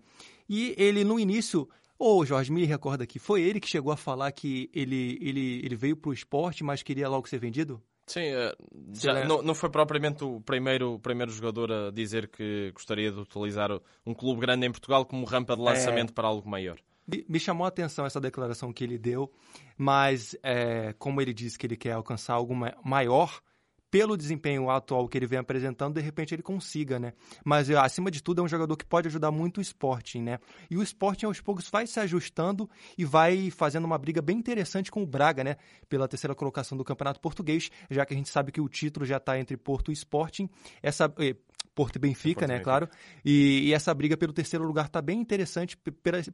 E 0.47 0.75
ele, 0.77 1.03
no 1.03 1.19
início, 1.19 1.67
oh, 1.97 2.23
Jorge, 2.23 2.51
me 2.51 2.65
recorda 2.65 3.07
que 3.07 3.17
foi 3.17 3.41
ele 3.41 3.59
que 3.59 3.67
chegou 3.67 3.91
a 3.91 3.97
falar 3.97 4.31
que 4.31 4.69
ele, 4.75 5.17
ele, 5.19 5.65
ele 5.65 5.75
veio 5.75 5.97
para 5.97 6.11
o 6.11 6.13
esporte, 6.13 6.63
mas 6.63 6.83
queria 6.83 7.09
logo 7.09 7.27
ser 7.27 7.39
vendido? 7.39 7.81
Sim, 8.05 8.25
eh, 8.25 8.55
já, 8.93 9.25
não, 9.25 9.41
não, 9.41 9.55
foi 9.55 9.71
propriamente 9.71 10.23
o 10.23 10.39
primeiro, 10.39 10.93
o 10.93 10.99
primeiro 10.99 11.31
jogador 11.31 11.71
a 11.71 11.89
dizer 11.89 12.27
que 12.27 12.71
gostaria 12.73 13.11
de 13.11 13.19
utilizar 13.21 13.71
um 14.05 14.13
clube 14.13 14.39
grande 14.41 14.67
em 14.67 14.71
Portugal 14.71 15.03
como 15.03 15.25
rampa 15.25 15.55
de 15.55 15.63
lançamento 15.63 16.11
é... 16.11 16.13
para 16.13 16.27
algo 16.27 16.47
maior. 16.47 16.77
Me 17.07 17.39
chamou 17.39 17.65
a 17.65 17.67
atenção 17.67 18.05
essa 18.05 18.19
declaração 18.19 18.73
que 18.73 18.83
ele 18.83 18.97
deu, 18.97 19.31
mas 19.77 20.35
é, 20.41 20.93
como 20.97 21.21
ele 21.21 21.33
disse 21.33 21.57
que 21.57 21.67
ele 21.67 21.77
quer 21.77 21.91
alcançar 21.91 22.33
algo 22.33 22.55
maior, 22.83 23.41
pelo 23.95 24.17
desempenho 24.17 24.69
atual 24.69 25.07
que 25.07 25.17
ele 25.17 25.25
vem 25.25 25.39
apresentando, 25.39 25.93
de 25.93 26.01
repente 26.01 26.35
ele 26.35 26.43
consiga, 26.43 26.99
né? 26.99 27.13
Mas, 27.45 27.69
acima 27.69 28.11
de 28.11 28.21
tudo, 28.21 28.41
é 28.41 28.43
um 28.43 28.47
jogador 28.47 28.75
que 28.75 28.85
pode 28.85 29.07
ajudar 29.07 29.31
muito 29.31 29.59
o 29.59 29.61
Sporting, 29.61 30.21
né? 30.21 30.39
E 30.69 30.75
o 30.75 30.83
Sporting, 30.83 31.27
aos 31.27 31.39
poucos, 31.39 31.69
vai 31.69 31.87
se 31.87 31.97
ajustando 32.01 32.69
e 32.97 33.05
vai 33.05 33.49
fazendo 33.51 33.85
uma 33.85 33.97
briga 33.97 34.21
bem 34.21 34.37
interessante 34.37 34.91
com 34.91 35.01
o 35.01 35.05
Braga, 35.05 35.45
né? 35.45 35.55
Pela 35.87 36.09
terceira 36.09 36.35
colocação 36.35 36.77
do 36.77 36.83
Campeonato 36.83 37.21
Português, 37.21 37.69
já 37.89 38.05
que 38.05 38.13
a 38.13 38.17
gente 38.17 38.27
sabe 38.27 38.51
que 38.51 38.59
o 38.59 38.67
título 38.67 39.05
já 39.05 39.15
está 39.15 39.39
entre 39.39 39.55
Porto 39.55 39.91
e 39.91 39.93
Sporting. 39.93 40.49
Essa, 40.83 41.05
eh, 41.19 41.37
Porto 41.75 41.97
e 41.97 41.99
Benfica, 41.99 42.39
Porto 42.39 42.47
né, 42.47 42.55
Benfica. 42.55 42.63
claro. 42.63 42.89
E, 43.23 43.67
e, 43.67 43.73
essa 43.73 43.93
briga 43.93 44.15
pelo 44.15 44.31
terceiro 44.31 44.65
lugar 44.65 44.85
está 44.85 45.01
bem 45.01 45.19
interessante 45.19 45.77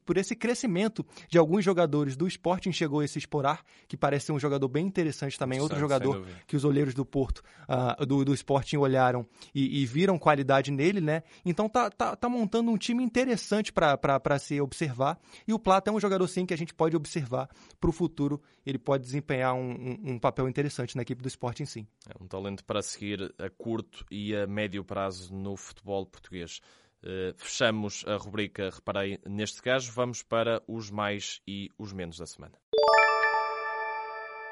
por 0.06 0.16
esse 0.16 0.36
crescimento 0.36 1.04
de 1.28 1.40
alguns 1.40 1.66
jogadores 1.66 2.16
do 2.16 2.28
Sporting. 2.28 2.72
Chegou 2.72 3.02
esse 3.02 3.18
Esporar, 3.18 3.64
que 3.88 3.98
parece 3.98 4.28
ser 4.28 4.34
um 4.34 4.40
jogador 4.40 4.68
bem 4.68 4.86
interessante 4.86 5.38
também, 5.40 5.60
outro 5.60 5.80
jogador 5.80 6.24
que 6.46 6.56
os 6.56 6.64
olheiros 6.64 6.94
do 6.94 7.04
Porto, 7.04 7.42
uh, 7.68 8.06
do, 8.06 8.24
do 8.24 8.34
Sporting 8.36 8.78
olharam 8.78 9.26
e, 9.54 9.82
e, 9.82 9.86
viram 9.86 10.20
qualidade 10.20 10.72
nele, 10.72 11.02
né? 11.02 11.24
Então 11.44 11.68
tá, 11.68 11.90
tá, 11.90 12.16
tá 12.16 12.30
montando 12.30 12.70
um 12.70 12.78
time 12.78 13.04
interessante 13.04 13.74
para 13.74 14.38
se 14.38 14.62
observar. 14.62 15.20
E 15.48 15.54
o 15.54 15.60
Plata 15.60 15.90
é 15.90 15.94
um 15.94 16.00
jogador, 16.00 16.28
sim, 16.28 16.46
que 16.46 16.54
a 16.54 16.58
gente 16.58 16.74
pode 16.74 16.96
observar 16.96 17.50
para 17.80 17.90
o 17.90 17.94
futuro. 17.94 18.40
Ele 18.64 18.78
pode 18.78 19.04
desempenhar 19.04 19.56
um, 19.56 19.72
um, 19.72 20.12
um 20.12 20.20
papel 20.20 20.48
interessante 20.48 20.96
na 20.96 21.02
equipe 21.02 21.24
do 21.24 21.28
Sporting, 21.28 21.66
sim. 21.66 21.88
É 22.08 22.24
um 22.24 22.28
talento 22.28 22.64
para 22.64 22.84
seguir 22.84 23.34
a 23.40 23.50
curto 23.50 24.06
e 24.12 24.36
a 24.36 24.46
médio 24.46 24.84
prazo 24.84 25.31
no 25.32 25.56
futebol 25.56 26.06
português. 26.06 26.62
Uh, 27.04 27.34
fechamos 27.36 28.06
a 28.06 28.16
rubrica 28.16 28.70
Reparei 28.70 29.20
neste 29.26 29.60
caso, 29.60 29.92
vamos 29.92 30.22
para 30.22 30.62
os 30.68 30.92
mais 30.92 31.42
e 31.48 31.70
os 31.78 31.92
menos 31.92 32.18
da 32.18 32.28
semana. 32.28 32.54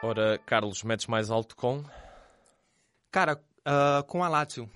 Ora, 0.01 0.39
Carlos, 0.39 0.81
metes 0.81 1.05
mais 1.05 1.29
alto 1.29 1.55
com? 1.55 1.83
Cara, 3.11 3.39
uh, 3.59 4.03
com 4.05 4.23
a 4.23 4.29
Lazio. 4.29 4.69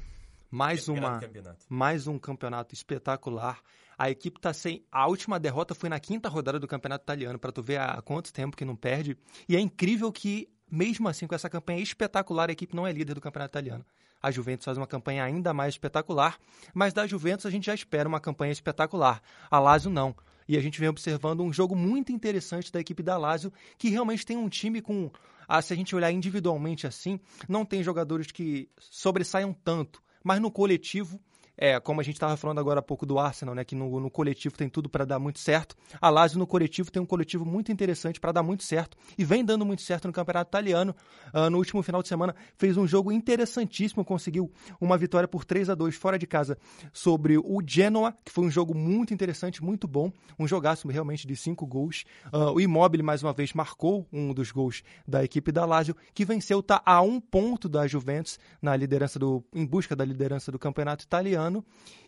Mais, 0.52 0.88
uma, 0.88 1.20
mais 1.68 2.06
um 2.06 2.20
campeonato 2.20 2.76
espetacular. 2.76 3.60
A 3.98 4.12
equipe 4.12 4.38
está 4.38 4.54
sem. 4.54 4.86
A 4.92 5.08
última 5.08 5.40
derrota 5.40 5.74
foi 5.74 5.90
na 5.90 6.00
quinta 6.00 6.30
rodada 6.30 6.60
do 6.60 6.68
campeonato 6.68 7.04
italiano, 7.04 7.40
para 7.40 7.52
tu 7.52 7.64
ver 7.64 7.80
há 7.80 8.00
quanto 8.04 8.32
tempo 8.32 8.56
que 8.56 8.64
não 8.64 8.76
perde. 8.76 9.18
E 9.50 9.56
é 9.56 9.60
incrível 9.60 10.12
que, 10.12 10.48
mesmo 10.70 11.08
assim, 11.08 11.26
com 11.26 11.34
essa 11.34 11.50
campanha 11.50 11.82
espetacular, 11.82 12.50
a 12.50 12.54
equipe 12.54 12.76
não 12.76 12.86
é 12.86 12.92
líder 12.92 13.16
do 13.16 13.22
campeonato 13.22 13.52
italiano 13.52 13.84
a 14.24 14.32
Juventus 14.32 14.64
faz 14.64 14.78
uma 14.78 14.88
campanha 14.88 15.26
ainda 15.26 15.54
mais 15.54 15.74
espetacular, 15.74 16.40
mas 16.74 16.94
da 16.94 17.06
Juventus 17.06 17.46
a 17.46 17.50
gente 17.50 17.66
já 17.66 17.76
espera 17.76 18.08
uma 18.08 18.22
campanha 18.22 18.54
espetacular. 18.54 19.22
A 19.52 19.60
Lazio 19.60 19.92
não. 19.92 20.16
E 20.48 20.58
a 20.58 20.62
gente 20.62 20.80
vem 20.80 20.88
observando 20.88 21.42
um 21.42 21.52
jogo 21.52 21.76
muito 21.76 22.12
interessante 22.14 22.72
da 22.72 22.80
equipe 22.80 23.04
da 23.04 23.18
Lazio, 23.18 23.52
que 23.78 23.90
realmente 23.90 24.26
tem 24.26 24.38
um 24.38 24.48
time 24.48 24.82
com. 24.82 25.12
Ah, 25.46 25.62
se 25.62 25.74
a 25.74 25.76
gente 25.76 25.94
olhar 25.94 26.12
individualmente 26.12 26.88
assim, 26.88 27.20
não 27.50 27.66
tem 27.66 27.84
jogadores 27.84 28.32
que 28.32 28.70
sobressaiam 28.80 29.54
tanto, 29.54 30.02
mas 30.24 30.40
no 30.40 30.50
coletivo 30.50 31.20
é, 31.58 31.80
como 31.80 32.02
a 32.02 32.04
gente 32.04 32.16
estava 32.16 32.36
falando 32.36 32.60
agora 32.60 32.80
há 32.80 32.84
pouco 32.84 33.06
do 33.06 33.20
Arsenal, 33.20 33.54
né, 33.54 33.64
que 33.64 33.76
no, 33.76 34.00
no 34.00 34.10
coletivo 34.10 34.58
tem 34.58 34.68
tudo 34.68 34.90
para 34.90 35.06
dar 35.06 35.20
muito 35.20 35.40
certo. 35.40 35.76
A 36.02 36.10
Lazio 36.10 36.40
no 36.40 36.48
coletivo 36.48 36.92
tem 36.92 37.02
um 37.02 37.06
coletivo 37.06 37.46
muito 37.46 37.72
interessante 37.72 38.20
para 38.20 38.32
dar 38.32 38.44
muito 38.44 38.64
certo 38.64 38.98
e 39.18 39.24
vem 39.24 39.46
dando 39.46 39.66
muito 39.66 39.82
certo 39.82 40.08
no 40.08 40.14
Campeonato 40.14 40.50
Italiano. 40.50 40.96
Uh, 41.34 41.50
no 41.50 41.58
último 41.58 41.82
final 41.84 42.02
de 42.02 42.08
semana 42.08 42.36
fez 42.58 42.78
um 42.78 42.88
jogo 42.88 43.12
interessantíssimo, 43.12 44.04
conseguiu 44.04 44.52
uma 44.82 44.98
vitória 44.98 45.28
por 45.28 45.46
3 45.46 45.70
a 45.70 45.76
2 45.76 45.96
fora 45.96 46.18
de 46.18 46.26
casa 46.26 46.58
sobre 46.92 47.38
o 47.38 47.62
Genoa, 47.66 48.16
que 48.24 48.32
foi 48.32 48.46
um 48.46 48.52
jogo 48.52 48.76
muito 48.76 49.14
interessante, 49.14 49.64
muito 49.64 49.88
bom, 49.88 50.12
um 50.40 50.48
jogaço 50.48 50.88
realmente 50.88 51.28
de 51.28 51.36
cinco 51.36 51.66
gols. 51.66 52.04
Uh, 52.34 52.54
o 52.54 52.62
Immobile 52.62 53.04
mais 53.04 53.22
uma 53.22 53.34
vez 53.34 53.54
marcou 53.54 54.08
um 54.12 54.34
dos 54.34 54.52
gols 54.52 54.84
da 55.08 55.24
equipe 55.24 55.52
da 55.52 55.66
Lazio, 55.66 55.96
que 56.14 56.26
venceu, 56.26 56.64
tá 56.64 56.82
a 56.86 57.02
um 57.02 57.20
ponto 57.20 57.70
da 57.70 57.86
Juventus 57.88 58.40
na 58.62 58.76
liderança 58.76 59.20
do 59.20 59.44
em 59.54 59.66
busca 59.66 59.96
da 59.96 60.04
liderança 60.04 60.52
do 60.52 60.58
Campeonato 60.58 61.04
Italiano 61.04 61.43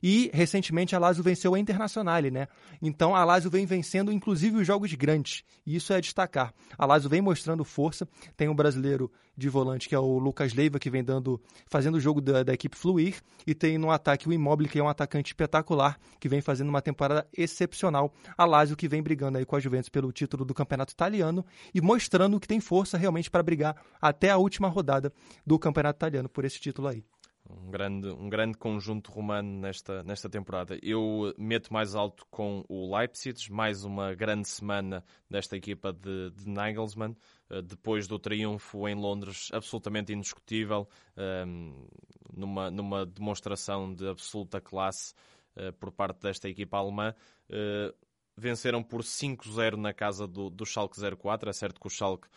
e 0.01 0.29
recentemente 0.33 0.95
a 0.95 0.99
Lazio 0.99 1.23
venceu 1.23 1.55
a 1.55 1.59
Internazionale, 1.59 2.29
né? 2.29 2.47
Então 2.81 3.15
a 3.15 3.23
Lazio 3.23 3.49
vem 3.49 3.65
vencendo 3.65 4.11
inclusive 4.11 4.57
os 4.57 4.67
jogos 4.67 4.93
grandes, 4.93 5.43
e 5.65 5.75
isso 5.75 5.91
é 5.93 5.99
destacar. 5.99 6.53
A 6.77 6.85
Lazio 6.85 7.09
vem 7.09 7.21
mostrando 7.21 7.63
força, 7.63 8.07
tem 8.37 8.47
um 8.47 8.55
brasileiro 8.55 9.11
de 9.37 9.49
volante 9.49 9.89
que 9.89 9.95
é 9.95 9.99
o 9.99 10.17
Lucas 10.17 10.53
Leiva 10.53 10.79
que 10.79 10.89
vem 10.89 11.03
dando 11.03 11.41
fazendo 11.67 11.95
o 11.95 11.99
jogo 11.99 12.21
da, 12.21 12.43
da 12.43 12.53
equipe 12.53 12.77
fluir 12.77 13.21
e 13.45 13.53
tem 13.53 13.77
no 13.77 13.91
ataque 13.91 14.29
o 14.29 14.33
Immobile 14.33 14.69
que 14.69 14.79
é 14.79 14.83
um 14.83 14.87
atacante 14.87 15.31
espetacular 15.31 15.99
que 16.19 16.29
vem 16.29 16.41
fazendo 16.41 16.69
uma 16.69 16.81
temporada 16.81 17.27
excepcional. 17.35 18.13
A 18.37 18.45
Lazio 18.45 18.77
que 18.77 18.87
vem 18.87 19.01
brigando 19.01 19.37
aí 19.37 19.45
com 19.45 19.55
a 19.55 19.59
Juventus 19.59 19.89
pelo 19.89 20.11
título 20.11 20.45
do 20.45 20.53
Campeonato 20.53 20.93
Italiano 20.93 21.45
e 21.73 21.81
mostrando 21.81 22.39
que 22.39 22.47
tem 22.47 22.59
força 22.59 22.97
realmente 22.97 23.29
para 23.29 23.43
brigar 23.43 23.75
até 24.01 24.29
a 24.29 24.37
última 24.37 24.67
rodada 24.67 25.11
do 25.45 25.59
Campeonato 25.59 25.97
Italiano 25.97 26.29
por 26.29 26.45
esse 26.45 26.59
título 26.59 26.87
aí 26.87 27.03
um 27.49 27.69
grande, 27.69 28.07
um 28.09 28.29
grande 28.29 28.57
conjunto 28.57 29.11
romano 29.11 29.59
nesta, 29.59 30.03
nesta 30.03 30.29
temporada. 30.29 30.77
Eu 30.81 31.33
meto 31.37 31.71
mais 31.71 31.95
alto 31.95 32.25
com 32.29 32.63
o 32.67 32.95
Leipzig, 32.95 33.51
mais 33.51 33.83
uma 33.83 34.13
grande 34.13 34.47
semana 34.47 35.03
desta 35.29 35.55
equipa 35.55 35.93
de, 35.93 36.31
de 36.31 36.49
Nagelsmann, 36.49 37.15
uh, 37.49 37.61
depois 37.61 38.07
do 38.07 38.17
triunfo 38.17 38.87
em 38.87 38.95
Londres, 38.95 39.49
absolutamente 39.53 40.13
indiscutível, 40.13 40.87
uh, 41.17 41.89
numa, 42.33 42.71
numa 42.71 43.05
demonstração 43.05 43.93
de 43.93 44.07
absoluta 44.07 44.59
classe 44.59 45.13
uh, 45.55 45.71
por 45.73 45.91
parte 45.91 46.21
desta 46.21 46.49
equipa 46.49 46.77
alemã. 46.77 47.13
Eh, 47.49 47.93
venceram 48.37 48.83
por 48.83 49.01
5-0 49.01 49.75
na 49.75 49.93
casa 49.93 50.27
do, 50.27 50.49
do 50.49 50.65
Schalke 50.65 50.99
04, 50.99 51.49
é 51.49 51.53
certo 51.53 51.79
que 51.79 51.87
o 51.87 51.89
Schalke 51.89 52.27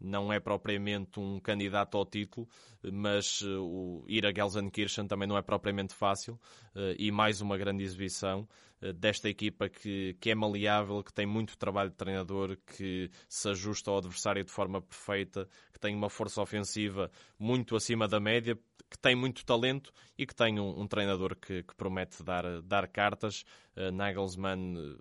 não 0.00 0.32
é 0.32 0.40
propriamente 0.40 1.20
um 1.20 1.38
candidato 1.38 1.96
ao 1.96 2.04
título, 2.04 2.48
mas 2.92 3.42
o 3.42 4.04
ir 4.08 4.26
a 4.26 4.32
Gelsenkirchen 4.32 5.06
também 5.06 5.28
não 5.28 5.36
é 5.36 5.42
propriamente 5.42 5.94
fácil 5.94 6.34
uh, 6.74 6.94
e 6.98 7.10
mais 7.10 7.40
uma 7.40 7.56
grande 7.56 7.84
exibição 7.84 8.48
uh, 8.82 8.92
desta 8.92 9.28
equipa 9.28 9.68
que, 9.68 10.16
que 10.20 10.30
é 10.30 10.34
maleável, 10.34 11.02
que 11.02 11.12
tem 11.12 11.26
muito 11.26 11.56
trabalho 11.56 11.90
de 11.90 11.96
treinador, 11.96 12.56
que 12.76 13.10
se 13.28 13.48
ajusta 13.50 13.90
ao 13.90 13.98
adversário 13.98 14.44
de 14.44 14.50
forma 14.50 14.80
perfeita, 14.80 15.48
que 15.72 15.78
tem 15.78 15.94
uma 15.94 16.10
força 16.10 16.40
ofensiva 16.40 17.10
muito 17.38 17.76
acima 17.76 18.08
da 18.08 18.18
média, 18.18 18.58
que 18.88 18.98
tem 18.98 19.14
muito 19.14 19.44
talento 19.44 19.92
e 20.18 20.26
que 20.26 20.34
tem 20.34 20.58
um, 20.58 20.80
um 20.80 20.86
treinador 20.88 21.36
que, 21.36 21.62
que, 21.62 21.74
promete 21.76 22.24
dar, 22.24 22.60
dar 22.62 22.88
cartas. 22.88 23.44
Nagelsmann 23.92 24.98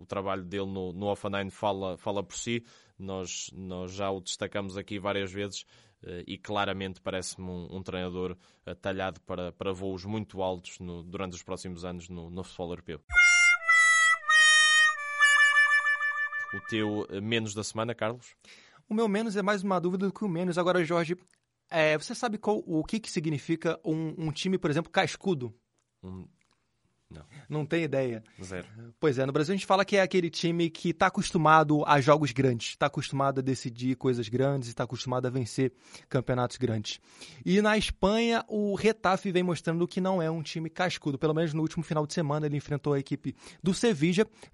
o 0.00 0.06
trabalho 0.06 0.42
dele 0.42 0.66
no, 0.66 0.92
no 0.92 1.06
Offenheim 1.06 1.50
fala, 1.50 1.96
fala 1.98 2.22
por 2.22 2.36
si. 2.36 2.64
Nós, 3.00 3.50
nós 3.52 3.92
já 3.92 4.10
o 4.10 4.20
destacamos 4.20 4.76
aqui 4.76 4.98
várias 4.98 5.32
vezes 5.32 5.62
uh, 6.02 6.22
e 6.26 6.36
claramente 6.36 7.00
parece-me 7.00 7.48
um, 7.48 7.76
um, 7.76 7.82
treinador 7.82 8.36
uh, 8.66 8.74
talhado 8.74 9.20
para, 9.22 9.52
para 9.52 9.72
voos 9.72 10.04
muito 10.04 10.42
altos 10.42 10.78
no, 10.78 11.02
durante 11.02 11.34
os 11.34 11.42
próximos 11.42 11.84
anos 11.84 12.08
no, 12.08 12.30
no 12.30 12.44
futebol 12.44 12.70
europeu. 12.70 13.00
O 16.52 16.60
teu 16.68 17.02
uh, 17.02 17.22
menos 17.22 17.54
da 17.54 17.64
semana, 17.64 17.94
Carlos? 17.94 18.34
O 18.88 18.94
meu 18.94 19.08
menos 19.08 19.36
é 19.36 19.42
mais 19.42 19.62
uma 19.62 19.80
dúvida 19.80 20.06
do 20.06 20.12
que 20.12 20.24
o 20.24 20.28
menos. 20.28 20.58
Agora, 20.58 20.84
Jorge, 20.84 21.16
é, 21.70 21.96
você 21.96 22.14
sabe 22.14 22.36
qual, 22.36 22.62
o 22.66 22.84
que, 22.84 22.98
que 22.98 23.10
significa 23.10 23.80
um, 23.84 24.26
um 24.26 24.32
time, 24.32 24.58
por 24.58 24.70
exemplo, 24.70 24.90
cascudo? 24.90 25.54
Um, 26.02 26.26
não. 27.10 27.24
Não 27.48 27.66
tem 27.66 27.82
ideia. 27.82 28.22
Zero. 28.42 28.66
Pois 29.00 29.18
é, 29.18 29.26
no 29.26 29.32
Brasil 29.32 29.52
a 29.52 29.56
gente 29.56 29.66
fala 29.66 29.84
que 29.84 29.96
é 29.96 30.02
aquele 30.02 30.30
time 30.30 30.70
que 30.70 30.90
está 30.90 31.08
acostumado 31.08 31.84
a 31.84 32.00
jogos 32.00 32.30
grandes, 32.30 32.68
está 32.68 32.86
acostumado 32.86 33.40
a 33.40 33.42
decidir 33.42 33.96
coisas 33.96 34.28
grandes, 34.28 34.68
está 34.68 34.84
acostumado 34.84 35.26
a 35.26 35.30
vencer 35.30 35.72
campeonatos 36.08 36.56
grandes. 36.56 37.00
E 37.44 37.60
na 37.60 37.76
Espanha, 37.76 38.44
o 38.46 38.76
Retafe 38.76 39.32
vem 39.32 39.42
mostrando 39.42 39.88
que 39.88 40.00
não 40.00 40.22
é 40.22 40.30
um 40.30 40.40
time 40.40 40.70
cascudo. 40.70 41.18
Pelo 41.18 41.34
menos 41.34 41.52
no 41.52 41.62
último 41.62 41.82
final 41.82 42.06
de 42.06 42.14
semana 42.14 42.46
ele 42.46 42.56
enfrentou 42.56 42.92
a 42.92 42.98
equipe 43.00 43.34
do 43.60 43.74
Sevilla, 43.74 44.00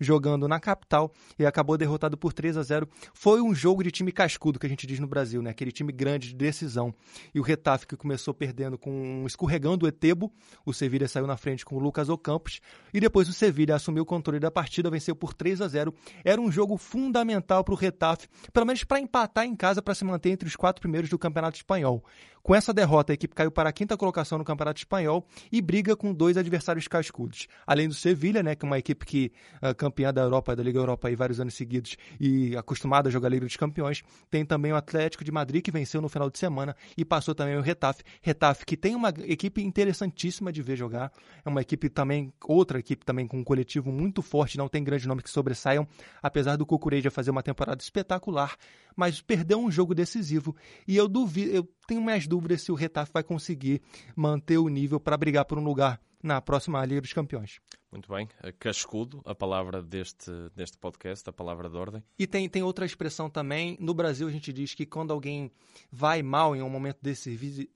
jogando 0.01 0.49
na 0.49 0.59
capital, 0.59 1.13
e 1.39 1.45
acabou 1.45 1.77
derrotado 1.77 2.17
por 2.17 2.33
3 2.33 2.57
a 2.57 2.63
0 2.63 2.89
Foi 3.13 3.43
um 3.43 3.55
jogo 3.55 3.85
de 3.85 3.91
time 3.91 4.11
cascudo, 4.11 4.59
que 4.59 4.67
a 4.67 4.69
gente 4.69 4.87
diz 4.87 4.99
no 4.99 5.07
Brasil, 5.07 5.43
né? 5.43 5.51
Aquele 5.51 5.73
time 5.73 5.93
grande 5.93 6.29
de 6.29 6.35
decisão. 6.35 6.95
E 7.35 7.41
o 7.41 7.43
Retafe 7.43 7.87
que 7.87 7.97
começou 7.97 8.33
perdendo 8.33 8.79
com 8.79 8.91
um 8.91 9.27
escorregão 9.27 9.77
do 9.77 9.87
Etebo, 9.87 10.33
o 10.65 10.73
Sevilla 10.73 11.07
saiu 11.07 11.27
na 11.27 11.37
frente 11.37 11.65
com 11.65 11.77
o 11.77 11.79
Lucas 11.79 12.09
Ocampo, 12.09 12.46
E 12.93 13.01
depois 13.01 13.29
o 13.29 13.33
Sevilha 13.33 13.75
assumiu 13.75 14.03
o 14.03 14.07
controle 14.07 14.41
da 14.41 14.51
partida, 14.51 14.91
venceu 14.91 15.15
por 15.15 15.35
3 15.35 15.61
a 15.61 15.69
0. 15.69 15.95
Era 16.25 16.41
um 16.41 16.51
jogo 16.51 16.77
fundamental 16.77 17.63
para 17.63 17.75
o 17.75 17.77
Retafe, 17.77 18.29
pelo 18.53 18.67
menos 18.67 18.85
para 18.85 19.01
empatar 19.01 19.45
em 19.45 19.55
casa 19.55 19.83
para 19.83 19.95
se 19.95 20.05
manter 20.05 20.31
entre 20.31 20.49
os 20.49 20.57
quatro 20.57 20.81
primeiros 20.81 21.11
do 21.11 21.19
Campeonato 21.19 21.57
Espanhol. 21.57 22.05
Com 22.47 22.55
essa 22.55 22.73
derrota, 22.73 23.13
a 23.13 23.15
equipe 23.15 23.35
caiu 23.35 23.51
para 23.51 23.71
a 23.71 23.73
quinta 23.73 23.97
colocação 23.97 24.39
no 24.39 24.45
Campeonato 24.45 24.79
Espanhol 24.79 25.27
e 25.51 25.61
briga 25.61 25.97
com 25.97 26.15
dois 26.15 26.37
adversários 26.37 26.87
cascudos. 26.87 27.49
Além 27.67 27.89
do 27.89 27.95
Sevilha, 27.95 28.41
né, 28.41 28.55
que 28.55 28.65
é 28.65 28.69
uma 28.69 28.79
equipe 28.79 29.05
que 29.05 29.33
uh, 29.61 29.75
campeã 29.75 30.15
da 30.15 30.23
Europa, 30.23 30.55
da 30.55 30.63
Liga 30.63 30.79
Europa 30.79 31.09
aí 31.09 31.17
vários 31.17 31.41
anos 31.41 31.55
seguidos 31.55 31.97
e 32.21 32.57
acostumada 32.57 33.09
a 33.09 33.11
jogar 33.11 33.31
Liga 33.31 33.45
dos 33.45 33.57
Campeões, 33.57 34.05
tem 34.31 34.47
também 34.47 34.73
o 34.73 34.77
Atlético 34.77 35.25
de 35.25 35.33
Madrid 35.33 35.61
que 35.61 35.73
venceu 35.73 36.01
no 36.01 36.09
final 36.09 36.31
de 36.31 36.39
semana 36.39 36.77
e 36.97 37.05
passou 37.05 37.35
também 37.35 37.57
o 37.57 37.61
Retafe. 37.61 38.05
Retafe 38.23 38.65
que 38.65 38.77
tem 38.77 38.95
uma 38.95 39.13
equipe 39.25 39.61
interessantíssima 39.61 40.53
de 40.53 40.63
ver 40.63 40.77
jogar, 40.77 41.11
é 41.45 41.49
uma 41.49 41.63
equipe 41.63 41.89
também 41.89 42.33
outra 42.45 42.79
equipe 42.79 43.05
também 43.05 43.27
com 43.27 43.41
um 43.41 43.45
coletivo 43.45 43.91
muito 43.91 44.23
forte, 44.23 44.57
não 44.57 44.69
tem 44.69 44.85
grandes 44.85 45.07
nomes 45.07 45.25
que 45.25 45.31
sobressaiam, 45.31 45.85
apesar 46.23 46.55
do 46.55 46.65
Cucureja 46.65 47.11
fazer 47.11 47.33
uma 47.33 47.43
temporada 47.43 47.83
espetacular, 47.83 48.55
mas 48.95 49.21
perdeu 49.21 49.59
um 49.59 49.69
jogo 49.69 49.97
decisivo 49.97 50.55
e 50.87 50.97
eu 50.97 51.09
duvido, 51.09 51.51
eu 51.51 51.69
tenho 51.89 52.01
mais 52.01 52.27
dúvidas 52.27 52.36
se 52.59 52.73
o 52.73 52.75
Retafe 52.75 53.13
vai 53.13 53.23
conseguir 53.23 53.83
manter 54.15 54.59
o 54.59 54.69
nível 54.69 54.99
para 55.01 55.17
brigar 55.17 55.45
por 55.45 55.59
um 55.59 55.65
lugar 55.65 56.01
na 56.23 56.41
próxima 56.41 56.85
Liga 56.85 57.01
dos 57.01 57.13
Campeões. 57.13 57.61
Muito 57.91 58.13
bem. 58.13 58.29
Cascudo, 58.59 59.23
a 59.25 59.35
palavra 59.35 59.83
deste, 59.83 60.31
deste 60.55 60.77
podcast, 60.77 61.29
a 61.29 61.33
palavra 61.33 61.69
de 61.69 61.77
ordem. 61.77 62.03
E 62.19 62.27
tem, 62.27 62.49
tem 62.49 62.63
outra 62.63 62.85
expressão 62.85 63.31
também. 63.31 63.77
No 63.81 63.95
Brasil, 63.95 64.27
a 64.27 64.31
gente 64.31 64.53
diz 64.53 64.75
que 64.75 64.85
quando 64.85 65.13
alguém 65.13 65.51
vai 65.91 66.23
mal 66.23 66.57
em 66.57 66.63
um 66.63 66.69
momento 66.69 66.99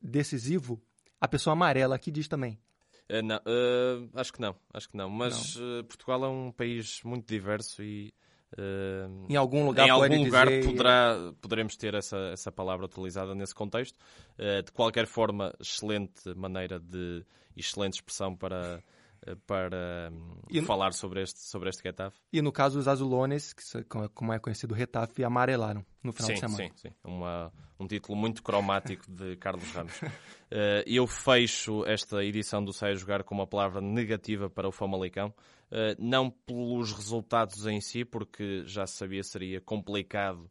decisivo, 0.03 0.83
a 1.21 1.29
pessoa 1.29 1.53
amarela 1.53 1.95
aqui 1.95 2.11
diz 2.11 2.27
também. 2.27 2.59
Uh, 3.09 3.23
não, 3.23 3.37
uh, 3.37 4.11
acho 4.15 4.33
que 4.33 4.41
não, 4.41 4.55
acho 4.73 4.89
que 4.89 4.97
não. 4.97 5.09
Mas 5.09 5.57
não. 5.57 5.81
Uh, 5.81 5.85
Portugal 5.85 6.25
é 6.25 6.29
um 6.29 6.53
país 6.53 7.01
muito 7.05 7.27
diverso 7.27 7.83
e 7.83 8.13
Uh, 8.59 9.27
em 9.29 9.37
algum 9.37 9.65
lugar, 9.65 9.87
em 9.87 9.91
algum 9.91 10.25
lugar 10.25 10.47
poderá, 10.65 11.33
poderemos 11.41 11.77
ter 11.77 11.95
essa, 11.95 12.17
essa 12.33 12.51
palavra 12.51 12.87
utilizada 12.87 13.35
nesse 13.35 13.55
contexto. 13.55 13.97
Uh, 14.39 14.63
de 14.63 14.73
qualquer 14.73 15.07
forma, 15.07 15.55
excelente 15.61 16.35
maneira 16.35 16.81
de 16.81 17.25
excelente 17.57 17.95
expressão 17.95 18.35
para 18.35 18.79
eh, 18.79 18.83
para 19.47 20.11
no, 20.11 20.63
falar 20.65 20.93
sobre 20.93 21.23
este, 21.23 21.41
sobre 21.41 21.69
este 21.69 21.83
Retafe. 21.83 22.19
E 22.33 22.41
no 22.41 22.53
caso, 22.53 22.79
os 22.79 22.89
azulones, 22.89 23.53
que 23.53 23.63
como 24.15 24.33
é 24.33 24.39
conhecido 24.39 24.75
Retafe, 24.75 25.25
amarelaram 25.25 25.85
no 26.03 26.13
final 26.13 26.29
sim, 26.29 26.35
de 26.35 26.41
semana. 26.41 26.57
Sim, 26.57 26.73
sim. 26.77 26.95
Uma, 27.05 27.53
um 27.79 27.87
título 27.87 28.17
muito 28.17 28.43
cromático 28.43 29.11
de 29.11 29.37
Carlos 29.39 29.71
Ramos. 29.73 30.01
uh, 30.03 30.09
eu 30.87 31.07
fecho 31.07 31.85
esta 31.87 32.25
edição 32.25 32.65
do 32.65 32.73
Sai 32.73 32.93
a 32.93 32.95
Jogar 32.95 33.23
com 33.25 33.35
uma 33.35 33.47
palavra 33.47 33.81
negativa 33.81 34.49
para 34.49 34.69
o 34.69 34.73
Famalicão. 34.73 35.35
Uh, 35.71 35.95
não 35.99 36.31
pelos 36.31 36.93
resultados 36.93 37.67
em 37.67 37.81
si, 37.81 38.05
porque 38.05 38.65
já 38.67 38.87
sabia 38.87 39.23
seria 39.23 39.61
complicado 39.61 40.51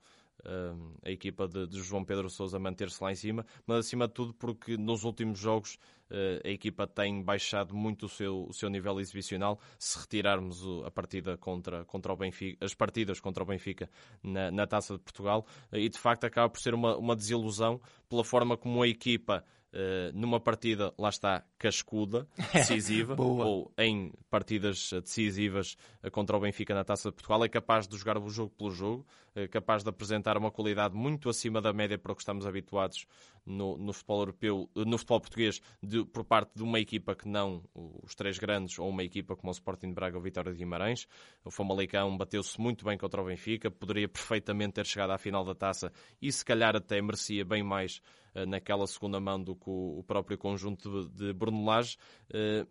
a 1.03 1.11
equipa 1.11 1.47
de, 1.47 1.67
de 1.67 1.81
João 1.81 2.03
Pedro 2.03 2.29
Sousa 2.29 2.59
manter-se 2.59 3.03
lá 3.03 3.11
em 3.11 3.15
cima, 3.15 3.45
mas 3.65 3.79
acima 3.79 4.07
de 4.07 4.13
tudo 4.13 4.33
porque 4.33 4.77
nos 4.77 5.03
últimos 5.03 5.39
jogos 5.39 5.77
uh, 6.09 6.47
a 6.47 6.49
equipa 6.49 6.87
tem 6.87 7.21
baixado 7.21 7.75
muito 7.75 8.05
o 8.05 8.09
seu, 8.09 8.45
o 8.47 8.53
seu 8.53 8.69
nível 8.69 8.99
exibicional. 8.99 9.59
Se 9.77 9.99
retirarmos 9.99 10.63
a 10.85 10.91
partida 10.91 11.37
contra, 11.37 11.85
contra 11.85 12.13
o 12.13 12.15
Benfica, 12.15 12.63
as 12.65 12.73
partidas 12.73 13.19
contra 13.19 13.43
o 13.43 13.45
Benfica 13.45 13.89
na, 14.23 14.51
na 14.51 14.67
Taça 14.67 14.93
de 14.93 14.99
Portugal, 14.99 15.45
uh, 15.71 15.77
e 15.77 15.89
de 15.89 15.97
facto 15.97 16.23
acaba 16.25 16.49
por 16.49 16.59
ser 16.59 16.73
uma, 16.73 16.97
uma 16.97 17.15
desilusão 17.15 17.81
pela 18.07 18.23
forma 18.23 18.57
como 18.57 18.81
a 18.81 18.87
equipa 18.87 19.43
Uh, 19.71 20.11
numa 20.17 20.39
partida, 20.39 20.91
lá 20.97 21.09
está, 21.09 21.43
cascuda, 21.59 22.27
decisiva, 22.51 23.15
ou 23.21 23.71
em 23.77 24.11
partidas 24.27 24.89
decisivas 25.03 25.77
uh, 26.03 26.09
contra 26.09 26.35
o 26.35 26.39
Benfica 26.39 26.73
na 26.73 26.83
Taça 26.83 27.09
de 27.09 27.15
Portugal, 27.15 27.45
é 27.45 27.49
capaz 27.49 27.87
de 27.87 27.95
jogar 27.95 28.17
o 28.17 28.27
jogo 28.31 28.51
pelo 28.57 28.71
jogo, 28.71 29.05
uh, 29.35 29.47
capaz 29.49 29.83
de 29.83 29.89
apresentar 29.89 30.37
uma 30.37 30.49
qualidade 30.49 30.95
muito 30.95 31.29
acima 31.29 31.61
da 31.61 31.71
média 31.71 31.99
para 31.99 32.11
o 32.11 32.15
que 32.15 32.23
estamos 32.23 32.47
habituados 32.47 33.05
no, 33.45 33.77
no 33.77 33.93
futebol 33.93 34.19
europeu, 34.21 34.69
no 34.75 34.97
futebol 34.97 35.21
português, 35.21 35.61
de, 35.83 36.03
por 36.03 36.23
parte 36.23 36.51
de 36.55 36.63
uma 36.63 36.79
equipa 36.79 37.15
que 37.15 37.27
não 37.27 37.63
os 38.03 38.15
três 38.15 38.39
grandes, 38.39 38.79
ou 38.79 38.89
uma 38.89 39.03
equipa 39.03 39.35
como 39.35 39.49
o 39.49 39.53
Sporting 39.53 39.89
de 39.89 39.93
Braga 39.93 40.17
ou 40.17 40.23
Vitória 40.23 40.51
de 40.51 40.57
Guimarães. 40.57 41.07
O 41.43 41.51
Famalicão 41.51 42.17
bateu-se 42.17 42.59
muito 42.59 42.83
bem 42.83 42.97
contra 42.97 43.21
o 43.21 43.25
Benfica, 43.25 43.69
poderia 43.69 44.09
perfeitamente 44.09 44.73
ter 44.73 44.85
chegado 44.87 45.11
à 45.11 45.17
final 45.19 45.45
da 45.45 45.53
taça 45.53 45.91
e 46.19 46.31
se 46.31 46.43
calhar 46.43 46.75
até 46.75 46.99
merecia 47.01 47.45
bem 47.45 47.61
mais 47.61 48.01
naquela 48.45 48.87
segunda 48.87 49.19
mão 49.19 49.41
do 49.41 49.55
que 49.55 49.69
o 49.69 50.03
próprio 50.05 50.37
conjunto 50.37 51.09
de 51.09 51.33
Brunelage. 51.33 51.97
Eh, 52.33 52.65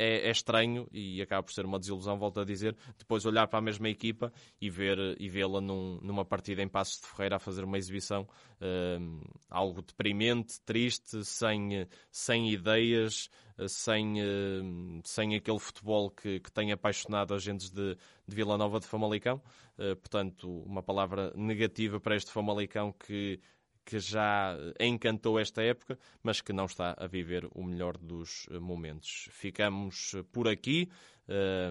é, 0.00 0.28
é, 0.28 0.30
estranho 0.30 0.88
e 0.90 1.20
acaba 1.20 1.42
por 1.42 1.52
ser 1.52 1.66
uma 1.66 1.78
desilusão, 1.78 2.18
volto 2.18 2.40
a 2.40 2.44
dizer, 2.44 2.74
depois 2.96 3.26
olhar 3.26 3.46
para 3.46 3.58
a 3.58 3.62
mesma 3.62 3.86
equipa 3.86 4.32
e 4.58 4.70
ver 4.70 4.98
e 5.20 5.28
vê-la 5.28 5.60
num, 5.60 6.00
numa 6.00 6.24
partida 6.24 6.62
em 6.62 6.68
Passos 6.68 7.02
de 7.02 7.06
Ferreira 7.06 7.36
a 7.36 7.38
fazer 7.38 7.64
uma 7.64 7.76
exibição 7.76 8.22
uh, 8.22 9.30
algo 9.50 9.82
deprimente, 9.82 10.58
triste, 10.62 11.22
sem, 11.22 11.86
sem 12.10 12.50
ideias, 12.50 13.28
sem, 13.68 14.14
sem 15.04 15.36
aquele 15.36 15.58
futebol 15.58 16.10
que, 16.10 16.40
que 16.40 16.50
tem 16.50 16.72
apaixonado 16.72 17.34
agentes 17.34 17.70
de, 17.70 17.94
de 18.26 18.34
Vila 18.34 18.56
Nova 18.56 18.80
de 18.80 18.86
Famalicão. 18.86 19.42
Uh, 19.78 19.94
portanto, 19.96 20.62
uma 20.62 20.82
palavra 20.82 21.30
negativa 21.36 22.00
para 22.00 22.16
este 22.16 22.30
Famalicão 22.32 22.90
que 22.90 23.38
que 23.84 23.98
já 23.98 24.56
encantou 24.78 25.38
esta 25.38 25.62
época, 25.62 25.98
mas 26.22 26.40
que 26.40 26.52
não 26.52 26.66
está 26.66 26.94
a 26.96 27.06
viver 27.06 27.48
o 27.52 27.62
melhor 27.64 27.96
dos 27.96 28.46
eh, 28.50 28.58
momentos. 28.58 29.28
Ficamos 29.32 30.14
eh, 30.14 30.22
por 30.32 30.48
aqui. 30.48 30.88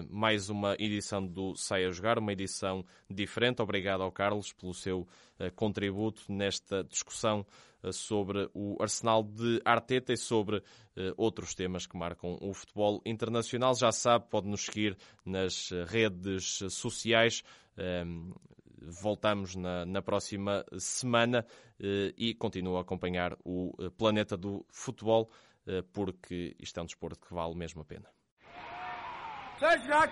Mais 0.08 0.48
uma 0.48 0.74
edição 0.78 1.26
do 1.26 1.54
Sai 1.54 1.84
a 1.84 1.90
Jogar, 1.90 2.18
uma 2.18 2.32
edição 2.32 2.82
diferente. 3.10 3.60
Obrigado 3.60 4.02
ao 4.02 4.10
Carlos 4.10 4.54
pelo 4.54 4.72
seu 4.72 5.06
contributo 5.54 6.22
nesta 6.32 6.82
discussão 6.82 7.44
sobre 7.92 8.48
o 8.54 8.78
Arsenal 8.80 9.22
de 9.22 9.60
Arteta 9.62 10.14
e 10.14 10.16
sobre 10.16 10.62
outros 11.14 11.54
temas 11.54 11.86
que 11.86 11.94
marcam 11.94 12.38
o 12.40 12.54
futebol 12.54 13.02
internacional. 13.04 13.74
Já 13.74 13.92
sabe, 13.92 14.30
pode 14.30 14.48
nos 14.48 14.64
seguir 14.64 14.96
nas 15.26 15.68
redes 15.88 16.60
sociais 16.70 17.42
voltamos 18.80 19.54
na, 19.56 19.84
na 19.84 20.02
próxima 20.02 20.64
semana 20.78 21.44
eh, 21.78 22.12
e 22.16 22.34
continuo 22.34 22.76
a 22.76 22.80
acompanhar 22.80 23.36
o 23.44 23.72
eh, 23.78 23.90
planeta 23.90 24.36
do 24.36 24.64
futebol, 24.70 25.30
eh, 25.66 25.82
porque 25.92 26.56
isto 26.58 26.78
é 26.78 26.82
um 26.82 26.86
desporto 26.86 27.20
que 27.20 27.34
vale 27.34 27.54
mesmo 27.54 27.82
a 27.82 27.84
pena. 27.84 28.08
Seja! 29.58 30.10